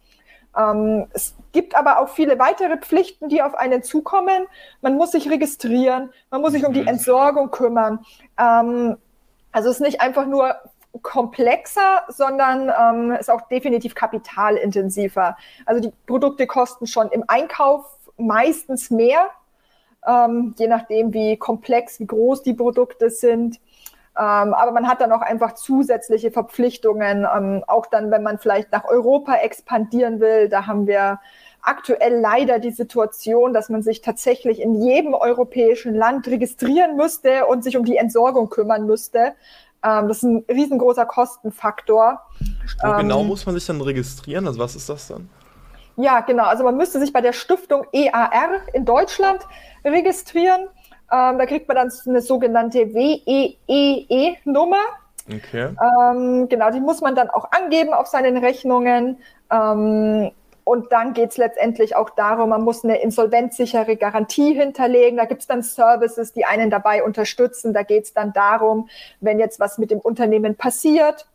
[0.57, 4.47] ähm, es gibt aber auch viele weitere Pflichten, die auf einen zukommen.
[4.81, 6.87] Man muss sich registrieren, man muss sich um die mhm.
[6.87, 8.05] Entsorgung kümmern.
[8.37, 8.97] Ähm,
[9.51, 10.55] also es ist nicht einfach nur
[11.01, 15.37] komplexer, sondern ähm, ist auch definitiv kapitalintensiver.
[15.65, 17.85] Also die Produkte kosten schon im Einkauf
[18.17, 19.29] meistens mehr,
[20.05, 23.59] ähm, je nachdem, wie komplex, wie groß die Produkte sind.
[24.15, 28.71] Ähm, aber man hat dann auch einfach zusätzliche Verpflichtungen, ähm, auch dann, wenn man vielleicht
[28.71, 30.49] nach Europa expandieren will.
[30.49, 31.19] Da haben wir
[31.63, 37.63] aktuell leider die Situation, dass man sich tatsächlich in jedem europäischen Land registrieren müsste und
[37.63, 39.33] sich um die Entsorgung kümmern müsste.
[39.83, 42.21] Ähm, das ist ein riesengroßer Kostenfaktor.
[42.83, 44.45] Wo genau ähm, muss man sich dann registrieren?
[44.45, 45.29] Also was ist das dann?
[45.95, 46.45] Ja, genau.
[46.45, 49.41] Also man müsste sich bei der Stiftung EAR in Deutschland
[49.85, 50.67] registrieren.
[51.13, 54.81] Ähm, da kriegt man dann eine sogenannte WEEE-Nummer.
[55.27, 55.69] Okay.
[56.11, 59.19] Ähm, genau, die muss man dann auch angeben auf seinen Rechnungen.
[59.51, 60.31] Ähm,
[60.63, 65.17] und dann geht es letztendlich auch darum, man muss eine insolvenzsichere Garantie hinterlegen.
[65.17, 67.73] Da gibt es dann Services, die einen dabei unterstützen.
[67.73, 71.27] Da geht es dann darum, wenn jetzt was mit dem Unternehmen passiert,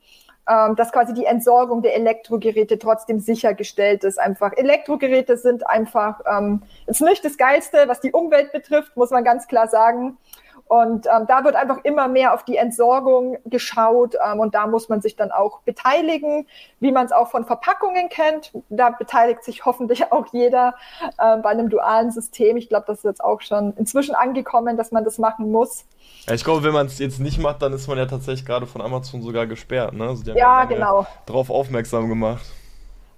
[0.49, 4.19] ähm, dass quasi die Entsorgung der Elektrogeräte trotzdem sichergestellt ist.
[4.19, 9.25] Einfach Elektrogeräte sind einfach ähm, ist nicht das Geilste, was die Umwelt betrifft, muss man
[9.25, 10.17] ganz klar sagen.
[10.69, 14.91] Und ähm, da wird einfach immer mehr auf die Entsorgung geschaut ähm, und da muss
[14.91, 16.47] man sich dann auch beteiligen,
[16.79, 18.53] wie man es auch von Verpackungen kennt.
[18.69, 20.75] Da beteiligt sich hoffentlich auch jeder
[21.17, 22.59] äh, bei einem dualen System.
[22.59, 25.87] Ich glaube, das ist jetzt auch schon inzwischen angekommen, dass man das machen muss.
[26.27, 28.67] Ja, ich glaube, wenn man es jetzt nicht macht, dann ist man ja tatsächlich gerade
[28.67, 29.95] von Amazon sogar gesperrt.
[29.95, 30.09] Ne?
[30.09, 31.07] Also ja, genau.
[31.25, 32.45] Darauf aufmerksam gemacht.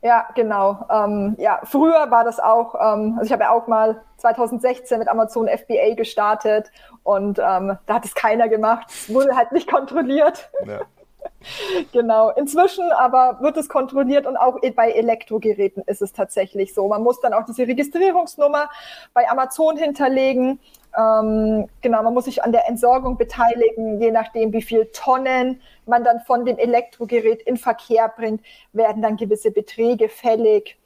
[0.03, 0.87] Ja, genau.
[0.91, 5.09] Ähm, ja, früher war das auch, ähm, also ich habe ja auch mal 2016 mit
[5.09, 6.71] Amazon FBA gestartet
[7.03, 8.87] und ähm, da hat es keiner gemacht.
[8.89, 10.51] Es wurde halt nicht kontrolliert.
[10.67, 10.81] Ja.
[11.93, 12.31] genau.
[12.31, 16.89] Inzwischen aber wird es kontrolliert und auch bei Elektrogeräten ist es tatsächlich so.
[16.89, 18.69] Man muss dann auch diese Registrierungsnummer
[19.15, 20.61] bei Amazon hinterlegen.
[20.99, 26.05] Ähm, genau, man muss sich an der Entsorgung beteiligen, je nachdem, wie viel Tonnen man
[26.05, 30.77] dann von dem Elektrogerät in Verkehr bringt, werden dann gewisse Beträge fällig.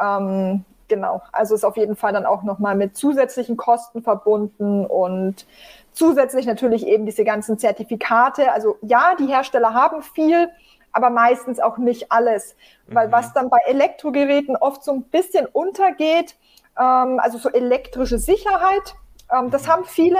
[0.00, 5.44] Ähm, genau, also ist auf jeden Fall dann auch nochmal mit zusätzlichen Kosten verbunden und
[5.92, 8.52] zusätzlich natürlich eben diese ganzen Zertifikate.
[8.52, 10.48] Also ja, die Hersteller haben viel,
[10.92, 12.54] aber meistens auch nicht alles,
[12.86, 13.12] weil mhm.
[13.12, 16.36] was dann bei Elektrogeräten oft so ein bisschen untergeht,
[16.78, 18.94] ähm, also so elektrische Sicherheit,
[19.36, 19.70] ähm, das mhm.
[19.70, 20.18] haben viele,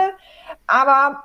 [0.66, 1.22] aber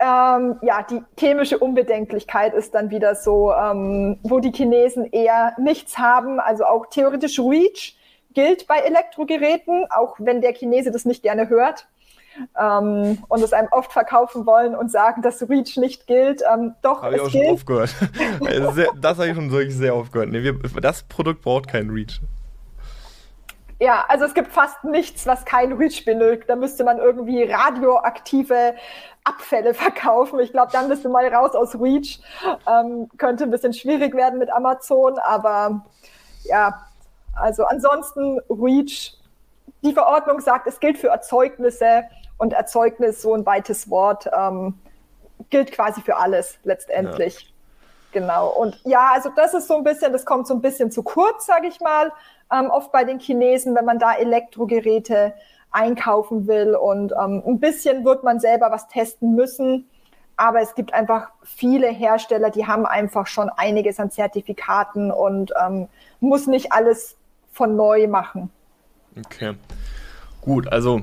[0.00, 5.98] ähm, ja, die chemische Unbedenklichkeit ist dann wieder so, ähm, wo die Chinesen eher nichts
[5.98, 6.38] haben.
[6.38, 7.97] Also auch theoretisch REACH
[8.38, 11.88] gilt bei Elektrogeräten, auch wenn der Chinese das nicht gerne hört.
[12.56, 16.40] Ähm, und es einem oft verkaufen wollen und sagen, dass REACH nicht gilt.
[16.48, 17.44] Ähm, doch, habe ich auch gilt.
[17.46, 17.94] schon oft gehört.
[19.00, 20.30] das habe ich schon wirklich sehr oft gehört.
[20.30, 22.20] Nee, wir, das Produkt braucht kein REACH.
[23.80, 26.48] Ja, also es gibt fast nichts, was kein REACH benötigt.
[26.48, 28.76] Da müsste man irgendwie radioaktive
[29.24, 30.38] Abfälle verkaufen.
[30.38, 32.20] Ich glaube, dann bist du mal raus aus REACH.
[32.68, 35.84] Ähm, könnte ein bisschen schwierig werden mit Amazon, aber
[36.44, 36.84] ja,
[37.40, 39.14] also ansonsten REACH.
[39.82, 42.04] Die Verordnung sagt, es gilt für Erzeugnisse
[42.36, 44.74] und Erzeugnis, so ein weites Wort, ähm,
[45.50, 47.40] gilt quasi für alles letztendlich.
[47.40, 47.48] Ja.
[48.12, 48.48] Genau.
[48.48, 51.46] Und ja, also das ist so ein bisschen, das kommt so ein bisschen zu kurz,
[51.46, 52.10] sage ich mal
[52.52, 55.34] ähm, oft bei den Chinesen, wenn man da Elektrogeräte
[55.70, 56.74] einkaufen will.
[56.74, 59.88] Und ähm, ein bisschen wird man selber was testen müssen.
[60.36, 65.88] Aber es gibt einfach viele Hersteller, die haben einfach schon einiges an Zertifikaten und ähm,
[66.20, 67.17] muss nicht alles
[67.58, 68.50] von neu machen.
[69.18, 69.54] Okay.
[70.40, 71.02] Gut, also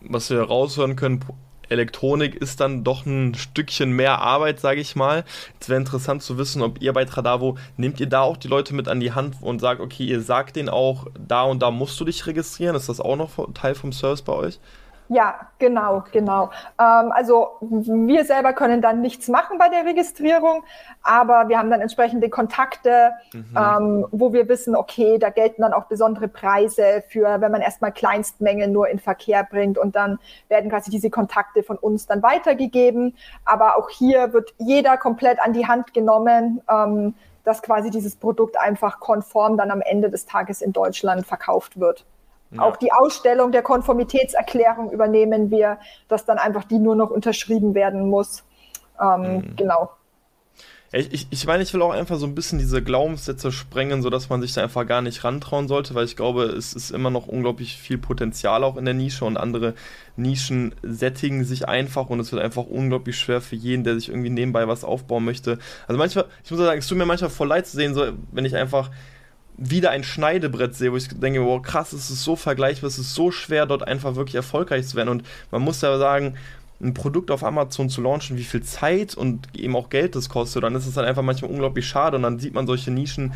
[0.00, 1.20] was wir raushören können,
[1.68, 5.24] Elektronik ist dann doch ein Stückchen mehr Arbeit, sage ich mal.
[5.60, 8.74] Es wäre interessant zu wissen, ob ihr bei Tradavo, nehmt ihr da auch die Leute
[8.74, 12.00] mit an die Hand und sagt, okay, ihr sagt denen auch, da und da musst
[12.00, 12.74] du dich registrieren.
[12.74, 14.58] Ist das auch noch Teil vom Service bei euch?
[15.12, 16.50] Ja, genau, genau.
[16.80, 20.64] Ähm, also wir selber können dann nichts machen bei der Registrierung,
[21.02, 23.56] aber wir haben dann entsprechende Kontakte, mhm.
[23.56, 27.92] ähm, wo wir wissen, okay, da gelten dann auch besondere Preise für, wenn man erstmal
[27.92, 33.14] Kleinstmengen nur in Verkehr bringt und dann werden quasi diese Kontakte von uns dann weitergegeben.
[33.44, 36.62] Aber auch hier wird jeder komplett an die Hand genommen.
[36.70, 41.80] Ähm, dass quasi dieses Produkt einfach konform dann am Ende des Tages in Deutschland verkauft
[41.80, 42.06] wird.
[42.54, 42.62] Ja.
[42.62, 48.08] Auch die Ausstellung der Konformitätserklärung übernehmen wir, dass dann einfach die nur noch unterschrieben werden
[48.08, 48.44] muss.
[49.00, 49.56] Ähm, mhm.
[49.56, 49.90] Genau.
[50.94, 54.28] Ich, ich, ich meine, ich will auch einfach so ein bisschen diese Glaubenssätze sprengen, sodass
[54.28, 57.26] man sich da einfach gar nicht rantrauen sollte, weil ich glaube, es ist immer noch
[57.26, 59.72] unglaublich viel Potenzial auch in der Nische und andere
[60.16, 64.28] Nischen sättigen sich einfach und es wird einfach unglaublich schwer für jeden, der sich irgendwie
[64.28, 65.58] nebenbei was aufbauen möchte.
[65.88, 68.44] Also manchmal, ich muss sagen, es tut mir manchmal voll leid zu sehen, so, wenn
[68.44, 68.90] ich einfach
[69.70, 73.14] wieder ein Schneidebrett sehe, wo ich denke, wow, krass, es ist so vergleichbar, es ist
[73.14, 75.08] so schwer, dort einfach wirklich erfolgreich zu werden.
[75.08, 76.36] Und man muss ja sagen,
[76.80, 80.64] ein Produkt auf Amazon zu launchen, wie viel Zeit und eben auch Geld das kostet,
[80.64, 83.34] dann ist es dann einfach manchmal unglaublich schade und dann sieht man solche Nischen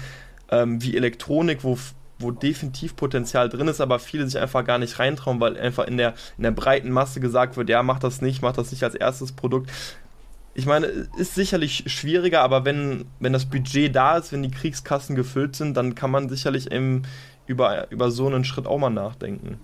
[0.51, 1.79] ähm, wie Elektronik, wo
[2.19, 5.99] wo definitiv Potenzial drin ist, aber viele sich einfach gar nicht reintrauen, weil einfach in
[5.99, 8.95] der, in der breiten Masse gesagt wird, ja, mach das nicht, mach das nicht als
[8.95, 9.71] erstes Produkt
[10.57, 10.87] ich meine,
[11.19, 15.77] ist sicherlich schwieriger, aber wenn, wenn das Budget da ist, wenn die Kriegskassen gefüllt sind,
[15.77, 17.03] dann kann man sicherlich eben
[17.47, 19.61] über, über so einen Schritt auch mal nachdenken.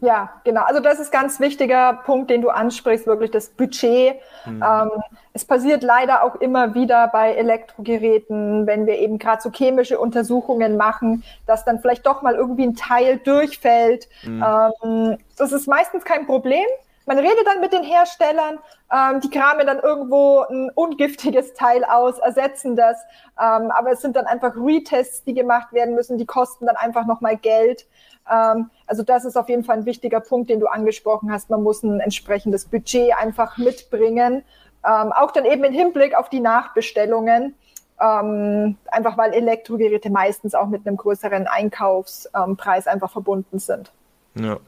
[0.00, 0.62] Ja, genau.
[0.64, 4.16] Also das ist ganz wichtiger Punkt, den du ansprichst, wirklich das Budget.
[4.44, 4.62] Mhm.
[4.62, 4.90] Ähm,
[5.32, 10.76] es passiert leider auch immer wieder bei Elektrogeräten, wenn wir eben gerade so chemische Untersuchungen
[10.76, 14.08] machen, dass dann vielleicht doch mal irgendwie ein Teil durchfällt.
[14.24, 14.44] Mhm.
[14.44, 16.66] Ähm, das ist meistens kein Problem.
[17.06, 18.58] Man redet dann mit den Herstellern,
[18.92, 22.96] ähm, die kramen dann irgendwo ein ungiftiges Teil aus, ersetzen das,
[23.40, 27.06] ähm, aber es sind dann einfach Retests, die gemacht werden müssen, die kosten dann einfach
[27.06, 27.86] nochmal Geld.
[28.28, 31.48] Ähm, also das ist auf jeden Fall ein wichtiger Punkt, den du angesprochen hast.
[31.48, 34.44] Man muss ein entsprechendes Budget einfach mitbringen,
[34.84, 37.54] ähm, auch dann eben im Hinblick auf die Nachbestellungen.
[37.98, 43.90] Ähm, einfach weil Elektrogeräte meistens auch mit einem größeren Einkaufspreis einfach verbunden sind.
[44.38, 44.60] Ja.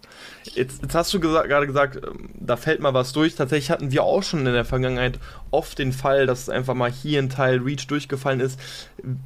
[0.54, 3.34] Jetzt, jetzt hast du gesa gerade gesagt, ähm, da fällt mal was durch.
[3.34, 5.18] Tatsächlich hatten wir auch schon in der Vergangenheit
[5.50, 8.58] oft den Fall, dass einfach mal hier ein Teil Reach durchgefallen ist.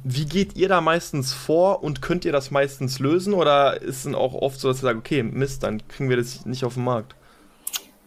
[0.03, 3.33] Wie geht ihr da meistens vor und könnt ihr das meistens lösen?
[3.33, 6.45] Oder ist es auch oft so, dass ihr sagt, okay, Mist, dann kriegen wir das
[6.45, 7.15] nicht auf den Markt?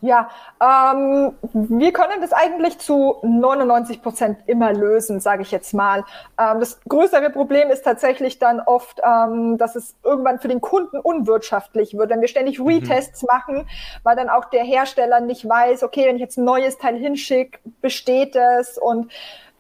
[0.07, 0.31] Ja,
[0.63, 6.05] ähm, wir können das eigentlich zu 99 Prozent immer lösen, sage ich jetzt mal.
[6.39, 10.99] Ähm, das größere Problem ist tatsächlich dann oft, ähm, dass es irgendwann für den Kunden
[10.99, 12.69] unwirtschaftlich wird, wenn wir ständig mhm.
[12.69, 13.27] Retests mhm.
[13.27, 13.69] machen,
[14.05, 17.59] weil dann auch der Hersteller nicht weiß, okay, wenn ich jetzt ein neues Teil hinschicke,
[17.81, 19.11] besteht es und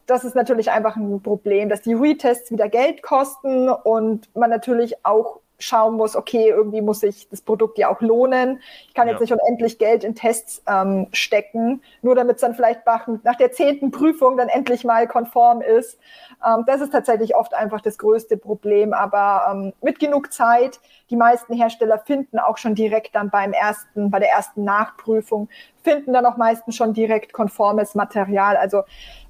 [0.06, 5.04] das ist natürlich einfach ein Problem, dass die Retests wieder Geld kosten und man natürlich
[5.04, 8.60] auch schauen muss, okay, irgendwie muss sich das Produkt ja auch lohnen.
[8.88, 9.12] Ich kann ja.
[9.12, 13.52] jetzt nicht unendlich Geld in Tests ähm, stecken, nur damit es dann vielleicht nach der
[13.52, 15.98] zehnten Prüfung dann endlich mal konform ist.
[16.46, 18.92] Ähm, das ist tatsächlich oft einfach das größte Problem.
[18.92, 20.80] Aber ähm, mit genug Zeit,
[21.10, 25.48] die meisten Hersteller finden auch schon direkt dann beim ersten, bei der ersten Nachprüfung,
[25.82, 28.56] finden dann auch meistens schon direkt konformes Material.
[28.56, 28.82] Also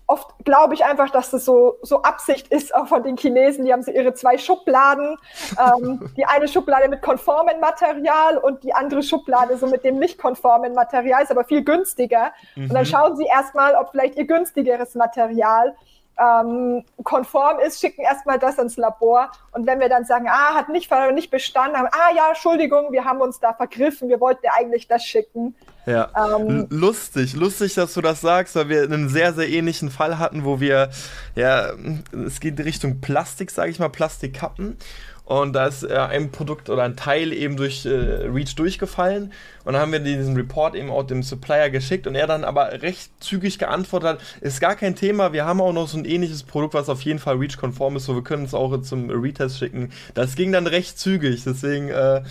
[0.06, 3.64] oft glaube ich einfach, dass das so, so Absicht ist, auch von den Chinesen.
[3.64, 5.16] Die haben so ihre zwei Schubladen.
[5.58, 10.18] Ähm, die eine Schublade mit konformem Material und die andere Schublade so mit dem nicht
[10.18, 12.32] konformen Material, ist aber viel günstiger.
[12.56, 12.64] Mhm.
[12.64, 12.86] Und dann mhm.
[12.86, 15.74] schauen sie erstmal, ob vielleicht ihr günstigeres Material
[16.18, 19.30] ähm, konform ist, schicken erstmal das ins Labor.
[19.52, 23.04] Und wenn wir dann sagen, ah, hat nicht, nicht bestanden, haben, ah ja, Entschuldigung, wir
[23.04, 25.54] haben uns da vergriffen, wir wollten ja eigentlich das schicken.
[25.86, 30.18] Ja, ähm, lustig, lustig, dass du das sagst, weil wir einen sehr, sehr ähnlichen Fall
[30.18, 30.90] hatten, wo wir,
[31.36, 31.70] ja,
[32.26, 34.78] es geht Richtung Plastik, sage ich mal, Plastikkappen.
[35.26, 39.32] Und da ist äh, ein Produkt oder ein Teil eben durch äh, Reach durchgefallen.
[39.64, 42.80] Und dann haben wir diesen Report eben auch dem Supplier geschickt und er dann aber
[42.80, 46.44] recht zügig geantwortet hat, ist gar kein Thema, wir haben auch noch so ein ähnliches
[46.44, 49.90] Produkt, was auf jeden Fall Reach-konform ist, so wir können es auch zum Retest schicken.
[50.14, 52.22] Das ging dann recht zügig, deswegen äh,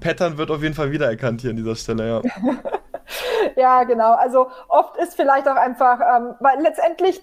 [0.00, 2.22] Pattern wird auf jeden Fall wiedererkannt hier an dieser Stelle, ja.
[3.56, 4.14] ja, genau.
[4.14, 7.22] Also oft ist vielleicht auch einfach, ähm, weil letztendlich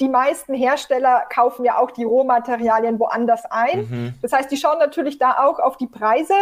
[0.00, 3.80] die meisten Hersteller kaufen ja auch die Rohmaterialien woanders ein.
[3.80, 4.14] Mhm.
[4.22, 6.34] Das heißt, die schauen natürlich da auch auf die Preise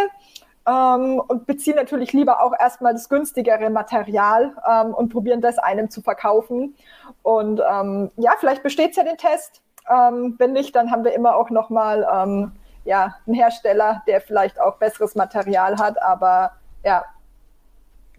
[0.67, 5.89] ähm, und beziehen natürlich lieber auch erstmal das günstigere Material ähm, und probieren das einem
[5.89, 6.75] zu verkaufen.
[7.23, 9.61] Und ähm, ja, vielleicht besteht es ja den Test.
[9.89, 12.51] Ähm, wenn nicht, dann haben wir immer auch nochmal ähm,
[12.83, 16.01] ja, einen Hersteller, der vielleicht auch besseres Material hat.
[16.01, 16.51] Aber
[16.83, 17.05] ja.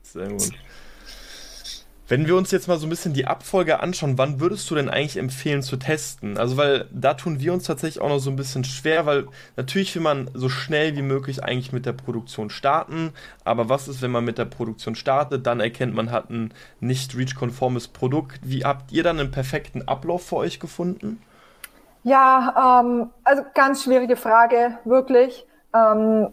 [0.03, 0.51] Sehr gut.
[2.09, 4.88] Wenn wir uns jetzt mal so ein bisschen die Abfolge anschauen, wann würdest du denn
[4.88, 6.38] eigentlich empfehlen zu testen?
[6.38, 9.94] Also, weil da tun wir uns tatsächlich auch noch so ein bisschen schwer, weil natürlich
[9.94, 13.12] will man so schnell wie möglich eigentlich mit der Produktion starten.
[13.44, 17.14] Aber was ist, wenn man mit der Produktion startet, dann erkennt man hat ein nicht
[17.14, 18.40] REACH-konformes Produkt.
[18.42, 21.20] Wie habt ihr dann einen perfekten Ablauf für euch gefunden?
[22.04, 25.44] Ja, ähm, also ganz schwierige Frage, wirklich.
[25.74, 26.28] Ähm,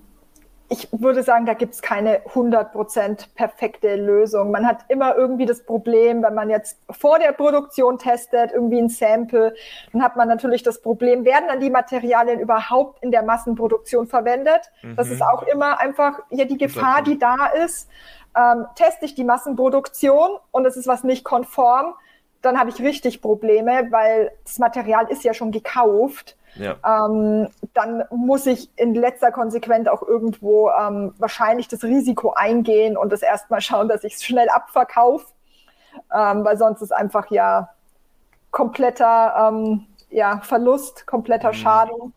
[0.68, 4.51] ich würde sagen, da gibt es keine 100% perfekte Lösung.
[4.51, 8.89] Man hat immer irgendwie das Problem, wenn man jetzt vor der Produktion testet, irgendwie ein
[8.89, 9.53] Sample,
[9.93, 14.72] dann hat man natürlich das Problem, werden dann die Materialien überhaupt in der Massenproduktion verwendet?
[14.82, 14.95] Mhm.
[14.95, 17.88] Das ist auch immer einfach ja die Gefahr, die da ist.
[18.36, 21.93] Ähm, teste ich die Massenproduktion und es ist was nicht konform,
[22.41, 26.38] dann habe ich richtig Probleme, weil das Material ist ja schon gekauft.
[26.56, 26.76] Ja.
[26.86, 33.12] Ähm, dann muss ich in letzter Konsequenz auch irgendwo ähm, wahrscheinlich das Risiko eingehen und
[33.12, 35.26] das erstmal schauen, dass ich es schnell abverkaufe,
[36.14, 37.70] ähm, weil sonst ist einfach ja
[38.51, 41.56] kompletter ähm, ja, Verlust, kompletter mhm.
[41.56, 42.14] Schaden.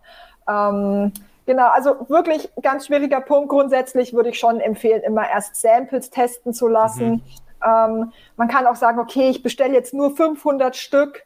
[0.49, 1.13] Ähm,
[1.47, 3.49] genau, also wirklich ganz schwieriger Punkt.
[3.51, 7.11] Grundsätzlich würde ich schon empfehlen, immer erst Samples testen zu lassen.
[7.11, 7.23] Mhm.
[7.65, 11.25] Ähm, man kann auch sagen, okay, ich bestelle jetzt nur 500 Stück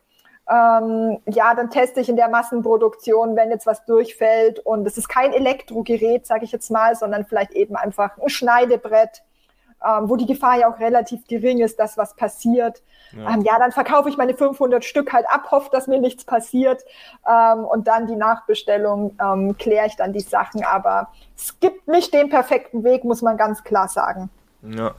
[0.53, 4.59] ähm, ja, dann teste ich in der Massenproduktion, wenn jetzt was durchfällt.
[4.59, 9.23] Und es ist kein Elektrogerät, sage ich jetzt mal, sondern vielleicht eben einfach ein Schneidebrett,
[9.83, 12.83] ähm, wo die Gefahr ja auch relativ gering ist, dass was passiert.
[13.13, 16.25] Ja, ähm, ja dann verkaufe ich meine 500 Stück halt ab, hoffe, dass mir nichts
[16.25, 16.85] passiert.
[17.27, 20.65] Ähm, und dann die Nachbestellung ähm, kläre ich dann die Sachen.
[20.65, 24.29] Aber es gibt nicht den perfekten Weg, muss man ganz klar sagen.
[24.63, 24.93] Ja.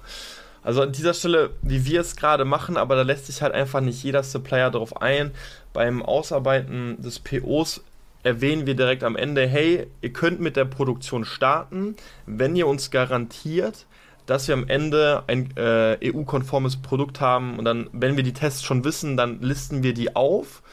[0.63, 3.81] Also an dieser Stelle, wie wir es gerade machen, aber da lässt sich halt einfach
[3.81, 5.31] nicht jeder Supplier darauf ein.
[5.73, 7.83] Beim Ausarbeiten des POs
[8.23, 11.95] erwähnen wir direkt am Ende, hey, ihr könnt mit der Produktion starten,
[12.25, 13.85] wenn ihr uns garantiert,
[14.25, 18.63] dass wir am Ende ein äh, EU-konformes Produkt haben und dann, wenn wir die Tests
[18.63, 20.63] schon wissen, dann listen wir die auf.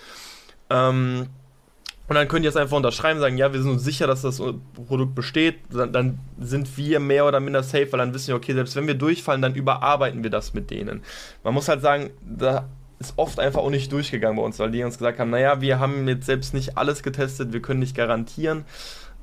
[0.70, 1.26] Ähm,
[2.10, 4.42] und dann könnt ihr es einfach unterschreiben, sagen, ja, wir sind uns sicher, dass das
[4.88, 5.60] Produkt besteht.
[5.72, 8.88] Dann, dann, sind wir mehr oder minder safe, weil dann wissen wir, okay, selbst wenn
[8.88, 11.04] wir durchfallen, dann überarbeiten wir das mit denen.
[11.44, 14.82] Man muss halt sagen, da ist oft einfach auch nicht durchgegangen bei uns, weil die
[14.82, 18.64] uns gesagt haben, naja, wir haben jetzt selbst nicht alles getestet, wir können nicht garantieren.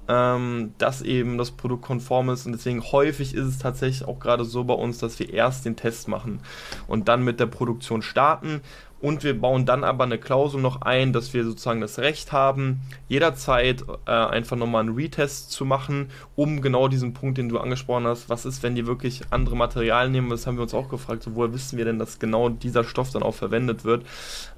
[0.07, 2.45] ähm, dass eben das Produkt konform ist.
[2.45, 5.75] Und deswegen häufig ist es tatsächlich auch gerade so bei uns, dass wir erst den
[5.75, 6.39] Test machen
[6.87, 8.61] und dann mit der Produktion starten.
[8.99, 12.81] Und wir bauen dann aber eine Klausel noch ein, dass wir sozusagen das Recht haben,
[13.07, 18.07] jederzeit äh, einfach nochmal einen Retest zu machen, um genau diesen Punkt, den du angesprochen
[18.07, 21.23] hast, was ist, wenn die wirklich andere Materialien nehmen, das haben wir uns auch gefragt,
[21.23, 24.03] so, woher wissen wir denn, dass genau dieser Stoff dann auch verwendet wird.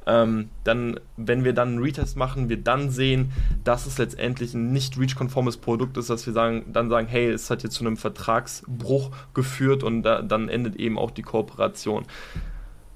[0.08, 3.32] Ähm, dann, wenn wir dann einen Retest machen, wir dann sehen,
[3.66, 7.50] dass es letztendlich ein nicht REACH-konformes Produkt ist, dass wir sagen, dann sagen, hey, es
[7.50, 12.06] hat jetzt zu einem Vertragsbruch geführt und da, dann endet eben auch die Kooperation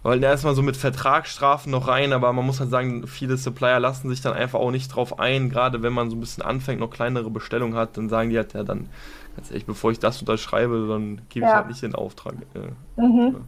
[0.03, 4.09] wollen erstmal so mit Vertragsstrafen noch rein, aber man muss halt sagen, viele Supplier lassen
[4.09, 6.89] sich dann einfach auch nicht drauf ein, gerade wenn man so ein bisschen anfängt, noch
[6.89, 8.89] kleinere Bestellungen hat, dann sagen die halt, ja, dann,
[9.35, 11.51] ganz ehrlich, bevor ich das unterschreibe, dann gebe ja.
[11.51, 12.35] ich halt nicht den Auftrag.
[12.53, 13.47] Äh, mhm.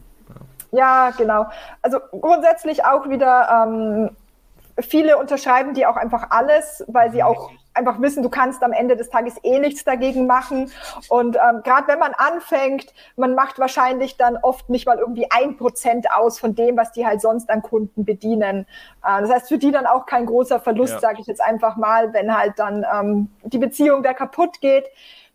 [0.72, 0.78] ja.
[0.78, 1.10] ja.
[1.16, 1.46] genau.
[1.82, 4.10] Also grundsätzlich auch wieder, ähm,
[4.78, 8.96] viele unterschreiben die auch einfach alles, weil sie auch einfach wissen, du kannst am Ende
[8.96, 10.70] des Tages eh nichts dagegen machen.
[11.08, 15.56] Und ähm, gerade wenn man anfängt, man macht wahrscheinlich dann oft nicht mal irgendwie ein
[15.56, 18.66] Prozent aus von dem, was die halt sonst an Kunden bedienen.
[19.04, 21.00] Äh, das heißt, für die dann auch kein großer Verlust, ja.
[21.00, 24.86] sage ich jetzt einfach mal, wenn halt dann ähm, die Beziehung da kaputt geht.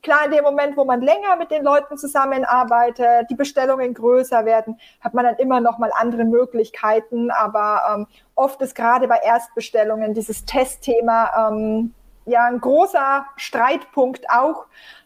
[0.03, 4.79] Klar, in dem Moment, wo man länger mit den Leuten zusammenarbeitet, die Bestellungen größer werden,
[4.99, 7.29] hat man dann immer noch mal andere Möglichkeiten.
[7.29, 11.93] Aber ähm, oft ist gerade bei Erstbestellungen dieses Testthema ähm,
[12.25, 14.65] ja ein großer Streitpunkt auch.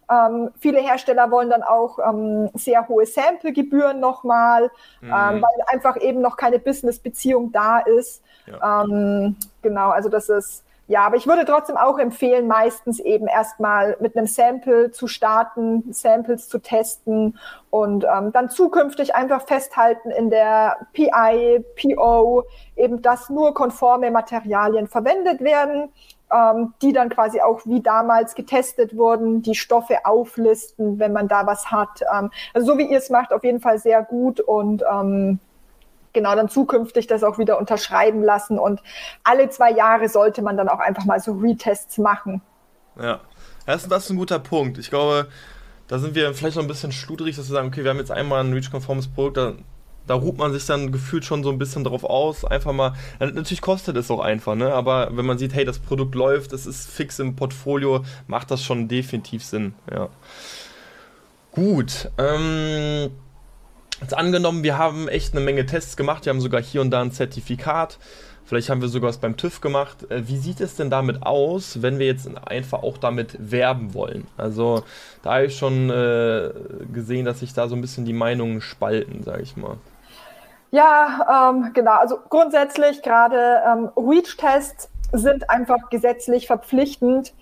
[0.09, 4.70] Ähm, viele Hersteller wollen dann auch ähm, sehr hohe Sample-Gebühren nochmal,
[5.01, 5.07] mhm.
[5.07, 8.24] ähm, weil einfach eben noch keine Business-Beziehung da ist.
[8.45, 8.84] Ja.
[8.84, 13.97] Ähm, genau, also das ist, ja, aber ich würde trotzdem auch empfehlen, meistens eben erstmal
[13.99, 17.39] mit einem Sample zu starten, Samples zu testen
[17.72, 22.43] und ähm, dann zukünftig einfach festhalten in der PI, PO,
[22.76, 25.91] eben dass nur konforme Materialien verwendet werden
[26.32, 31.46] ähm, die dann quasi auch wie damals getestet wurden, die Stoffe auflisten, wenn man da
[31.46, 32.02] was hat.
[32.14, 35.40] Ähm, also so wie ihr es macht, auf jeden Fall sehr gut und ähm,
[36.14, 38.82] genau dann zukünftig das auch wieder unterschreiben lassen und
[39.24, 42.42] alle zwei Jahre sollte man dann auch einfach mal so Retests machen.
[43.00, 43.20] Ja,
[43.68, 44.78] das ist ein guter Punkt.
[44.78, 45.28] Ich glaube,
[45.88, 48.12] da sind wir vielleicht noch ein bisschen schludrig, dass wir sagen, okay, wir haben jetzt
[48.12, 49.66] einmal ein REACH-konformes Produkt, dann
[50.08, 52.45] da ruht man sich dann gefühlt schon so ein bisschen drauf aus.
[52.45, 54.74] Einfach mal, natürlich kostet es auch einfach, ne?
[54.74, 58.64] aber wenn man sieht, hey, das Produkt läuft, es ist fix im Portfolio, macht das
[58.64, 59.74] schon definitiv Sinn.
[59.91, 60.10] Ja.
[61.51, 62.12] Gut.
[62.18, 63.12] Ähm,
[64.01, 67.01] jetzt angenommen, wir haben echt eine Menge Tests gemacht, wir haben sogar hier und da
[67.01, 67.97] ein Zertifikat.
[68.45, 70.10] Vielleicht haben wir sogar was beim TÜV gemacht.
[70.12, 74.28] Äh, wie sieht es denn damit aus, wenn wir jetzt einfach auch damit werben wollen?
[74.38, 74.84] Also
[75.24, 76.51] da habe ich schon äh,
[76.93, 79.78] gesehen, dass sich da so ein bisschen die Meinungen spalten, sage ich mal.
[80.76, 81.94] Ja, ähm, genau.
[81.94, 87.34] Also grundsätzlich gerade ähm, REACH-Tests sind einfach gesetzlich verpflichtend.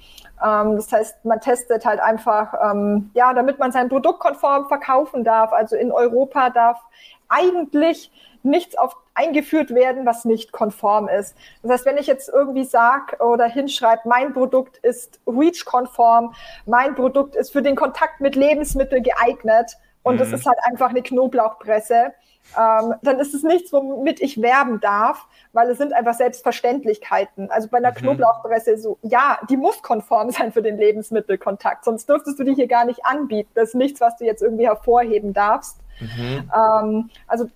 [0.45, 5.23] Ähm, das heißt, man testet halt einfach, ähm, ja, damit man sein Produkt konform verkaufen
[5.23, 5.51] darf.
[5.51, 6.79] Also in Europa darf
[7.27, 8.11] eigentlich
[8.43, 11.35] nichts auf, eingeführt werden, was nicht konform ist.
[11.63, 16.35] Das heißt, wenn ich jetzt irgendwie sage oder hinschreibe, mein Produkt ist REACH-konform,
[16.67, 20.35] mein Produkt ist für den Kontakt mit Lebensmitteln geeignet und es mhm.
[20.35, 22.13] ist halt einfach eine Knoblauchpresse,
[22.57, 27.49] ähm, dann ist es nichts, womit ich werben darf, weil es sind einfach Selbstverständlichkeiten.
[27.49, 27.95] Also bei einer mhm.
[27.95, 32.67] Knoblauchpresse so, ja, die muss konform sein für den Lebensmittelkontakt, sonst dürftest du die hier
[32.67, 33.49] gar nicht anbieten.
[33.55, 35.77] Das ist nichts, was du jetzt irgendwie hervorheben darfst.
[35.99, 36.51] Mhm.
[36.55, 37.49] Ähm, also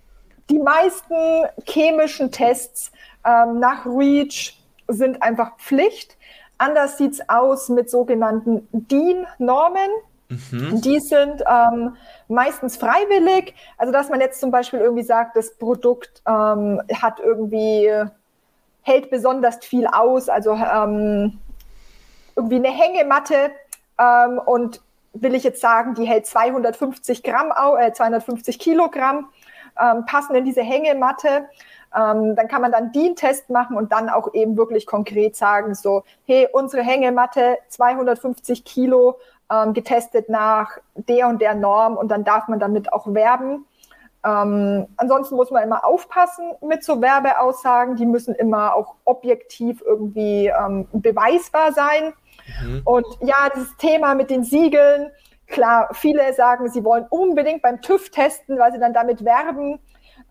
[0.49, 2.91] die meisten chemischen Tests
[3.25, 4.53] ähm, nach REACH
[4.87, 6.17] sind einfach Pflicht.
[6.57, 9.89] Anders sieht es aus mit sogenannten DIN-Normen.
[10.29, 10.81] Mhm.
[10.81, 11.95] Die sind ähm,
[12.27, 13.55] meistens freiwillig.
[13.77, 17.89] Also dass man jetzt zum Beispiel irgendwie sagt, das Produkt ähm, hat irgendwie,
[18.81, 21.39] hält besonders viel aus, also ähm,
[22.35, 23.51] irgendwie eine Hängematte
[23.97, 24.81] ähm, und
[25.13, 29.29] will ich jetzt sagen, die hält 250 Gramm, äh, 250 Kilogramm,
[29.79, 31.47] ähm, passen in diese Hängematte.
[31.95, 35.73] Ähm, dann kann man dann den Test machen und dann auch eben wirklich konkret sagen,
[35.73, 39.17] so, hey, unsere Hängematte 250 Kilo
[39.51, 43.65] ähm, getestet nach der und der Norm und dann darf man damit auch werben.
[44.25, 47.95] Ähm, ansonsten muss man immer aufpassen mit so Werbeaussagen.
[47.95, 52.13] Die müssen immer auch objektiv irgendwie ähm, beweisbar sein.
[52.61, 52.81] Mhm.
[52.83, 55.11] Und ja, dieses Thema mit den Siegeln,
[55.47, 59.79] klar, viele sagen, sie wollen unbedingt beim TÜV testen, weil sie dann damit werben.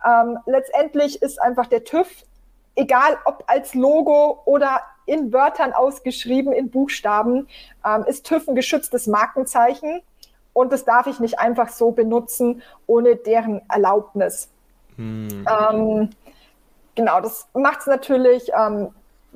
[0.05, 2.25] Ähm, letztendlich ist einfach der TÜV,
[2.75, 7.49] egal ob als Logo oder in Wörtern ausgeschrieben, in Buchstaben,
[7.85, 10.03] ähm, ist TÜV ein geschütztes Markenzeichen
[10.53, 14.49] und das darf ich nicht einfach so benutzen ohne deren Erlaubnis.
[14.97, 15.47] Hm.
[15.49, 16.11] Ähm,
[16.95, 18.89] genau, das macht es natürlich ähm,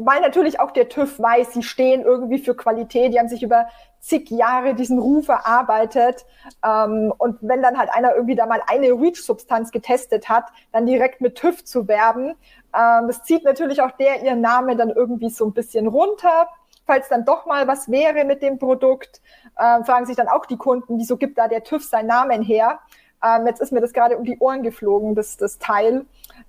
[0.04, 3.66] weil natürlich auch der TÜV weiß, sie stehen irgendwie für Qualität, die haben sich über
[4.00, 6.24] zig Jahre diesen Ruf erarbeitet.
[6.64, 11.20] Ähm, und wenn dann halt einer irgendwie da mal eine REACH-Substanz getestet hat, dann direkt
[11.20, 12.34] mit TÜV zu werben,
[12.74, 16.48] ähm, das zieht natürlich auch der ihren Namen dann irgendwie so ein bisschen runter.
[16.86, 19.20] Falls dann doch mal was wäre mit dem Produkt,
[19.56, 22.80] äh, fragen sich dann auch die Kunden, wieso gibt da der TÜV seinen Namen her?
[23.22, 26.06] Ähm, jetzt ist mir das gerade um die Ohren geflogen, das, das Teil.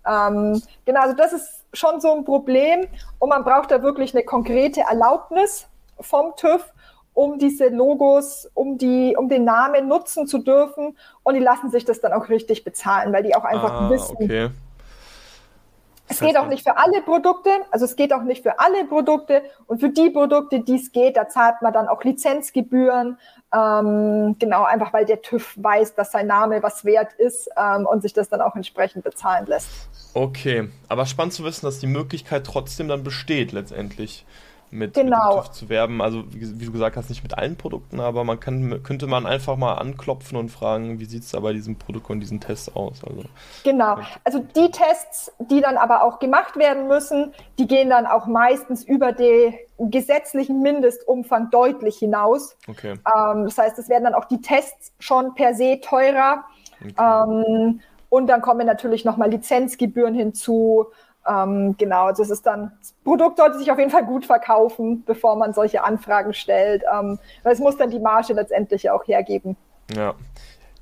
[0.07, 2.87] Ähm, genau, also das ist schon so ein Problem
[3.19, 5.67] und man braucht da wirklich eine konkrete Erlaubnis
[5.99, 6.63] vom TÜV,
[7.13, 11.85] um diese Logos, um die, um den Namen nutzen zu dürfen und die lassen sich
[11.85, 14.17] das dann auch richtig bezahlen, weil die auch einfach ah, wissen.
[14.19, 14.49] Okay.
[16.11, 19.43] Es geht auch nicht für alle Produkte, also es geht auch nicht für alle Produkte.
[19.65, 23.17] Und für die Produkte, die es geht, da zahlt man dann auch Lizenzgebühren,
[23.53, 28.01] ähm, genau, einfach weil der TÜV weiß, dass sein Name was wert ist ähm, und
[28.01, 29.69] sich das dann auch entsprechend bezahlen lässt.
[30.13, 34.25] Okay, aber spannend zu wissen, dass die Möglichkeit trotzdem dann besteht letztendlich
[34.71, 35.35] mit, genau.
[35.35, 36.01] mit TÜV zu werben.
[36.01, 39.25] Also wie, wie, du gesagt hast, nicht mit allen Produkten, aber man kann, könnte man
[39.25, 42.73] einfach mal anklopfen und fragen, wie sieht es da bei diesem Produkt und diesen Tests
[42.75, 43.03] aus.
[43.03, 43.23] Also,
[43.63, 43.97] genau.
[44.23, 48.83] Also die Tests, die dann aber auch gemacht werden müssen, die gehen dann auch meistens
[48.83, 52.55] über den gesetzlichen Mindestumfang deutlich hinaus.
[52.67, 52.93] Okay.
[52.93, 56.45] Ähm, das heißt, es werden dann auch die Tests schon per se teurer.
[56.81, 56.93] Okay.
[56.99, 60.87] Ähm, und dann kommen natürlich nochmal Lizenzgebühren hinzu.
[61.27, 65.35] Ähm, genau, das ist dann, das Produkt sollte sich auf jeden Fall gut verkaufen, bevor
[65.35, 69.55] man solche Anfragen stellt, ähm, weil es muss dann die Marge letztendlich auch hergeben.
[69.95, 70.15] Ja.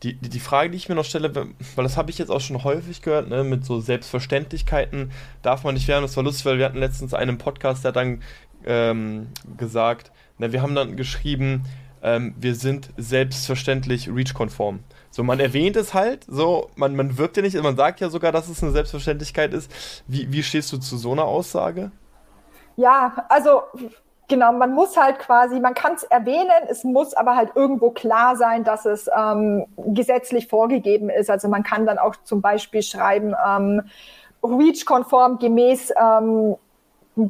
[0.03, 2.39] Die, die, die Frage, die ich mir noch stelle, weil das habe ich jetzt auch
[2.39, 5.11] schon häufig gehört, ne, mit so Selbstverständlichkeiten
[5.41, 6.03] darf man nicht werden.
[6.03, 8.23] Das war lustig, weil wir hatten letztens einen Podcast, der dann
[8.65, 9.27] ähm,
[9.57, 11.65] gesagt, ne, wir haben dann geschrieben,
[12.01, 14.79] ähm, wir sind selbstverständlich REACH-konform.
[15.19, 18.31] So, man erwähnt es halt, so, man, man wirbt ja nicht, man sagt ja sogar,
[18.31, 19.69] dass es eine Selbstverständlichkeit ist.
[20.07, 21.91] Wie, wie stehst du zu so einer Aussage?
[22.77, 23.63] Ja, also
[24.29, 28.37] genau, man muss halt quasi, man kann es erwähnen, es muss aber halt irgendwo klar
[28.37, 31.29] sein, dass es ähm, gesetzlich vorgegeben ist.
[31.29, 33.81] Also man kann dann auch zum Beispiel schreiben, ähm,
[34.41, 36.55] REACH-konform gemäß ähm,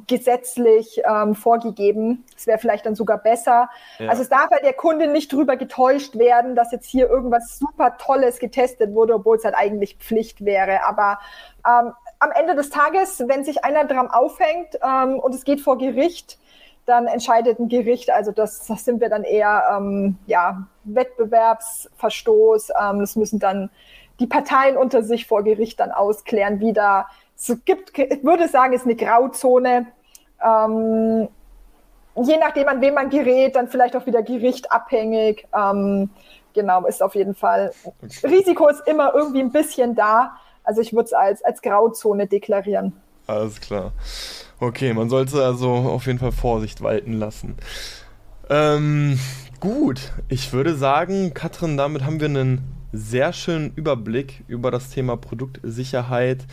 [0.07, 2.25] gesetzlich ähm, vorgegeben.
[2.33, 3.69] Das wäre vielleicht dann sogar besser.
[3.97, 4.09] Ja.
[4.09, 7.97] Also es darf halt der Kunde nicht drüber getäuscht werden, dass jetzt hier irgendwas super
[7.97, 10.85] Tolles getestet wurde, obwohl es halt eigentlich Pflicht wäre.
[10.85, 11.19] Aber
[11.65, 15.77] ähm, am Ende des Tages, wenn sich einer dran aufhängt ähm, und es geht vor
[15.77, 16.37] Gericht,
[16.85, 18.11] dann entscheidet ein Gericht.
[18.11, 22.71] Also das, das sind wir dann eher ähm, ja, Wettbewerbsverstoß.
[22.81, 23.69] Ähm, das müssen dann
[24.19, 27.07] die Parteien unter sich vor Gericht dann ausklären, wie da
[27.39, 29.87] es gibt, ich würde sagen, es ist eine Grauzone.
[30.43, 31.27] Ähm,
[32.15, 35.47] je nachdem, an wen man gerät, dann vielleicht auch wieder gerichtabhängig.
[35.55, 36.09] Ähm,
[36.53, 37.71] genau, ist auf jeden Fall.
[38.23, 40.35] Risiko ist immer irgendwie ein bisschen da.
[40.63, 42.93] Also ich würde es als, als Grauzone deklarieren.
[43.25, 43.93] Alles klar.
[44.59, 47.55] Okay, man sollte also auf jeden Fall Vorsicht walten lassen.
[48.49, 49.19] Ähm,
[49.59, 55.15] gut, ich würde sagen, Katrin, damit haben wir einen sehr schönen Überblick über das Thema
[55.15, 56.45] Produktsicherheit.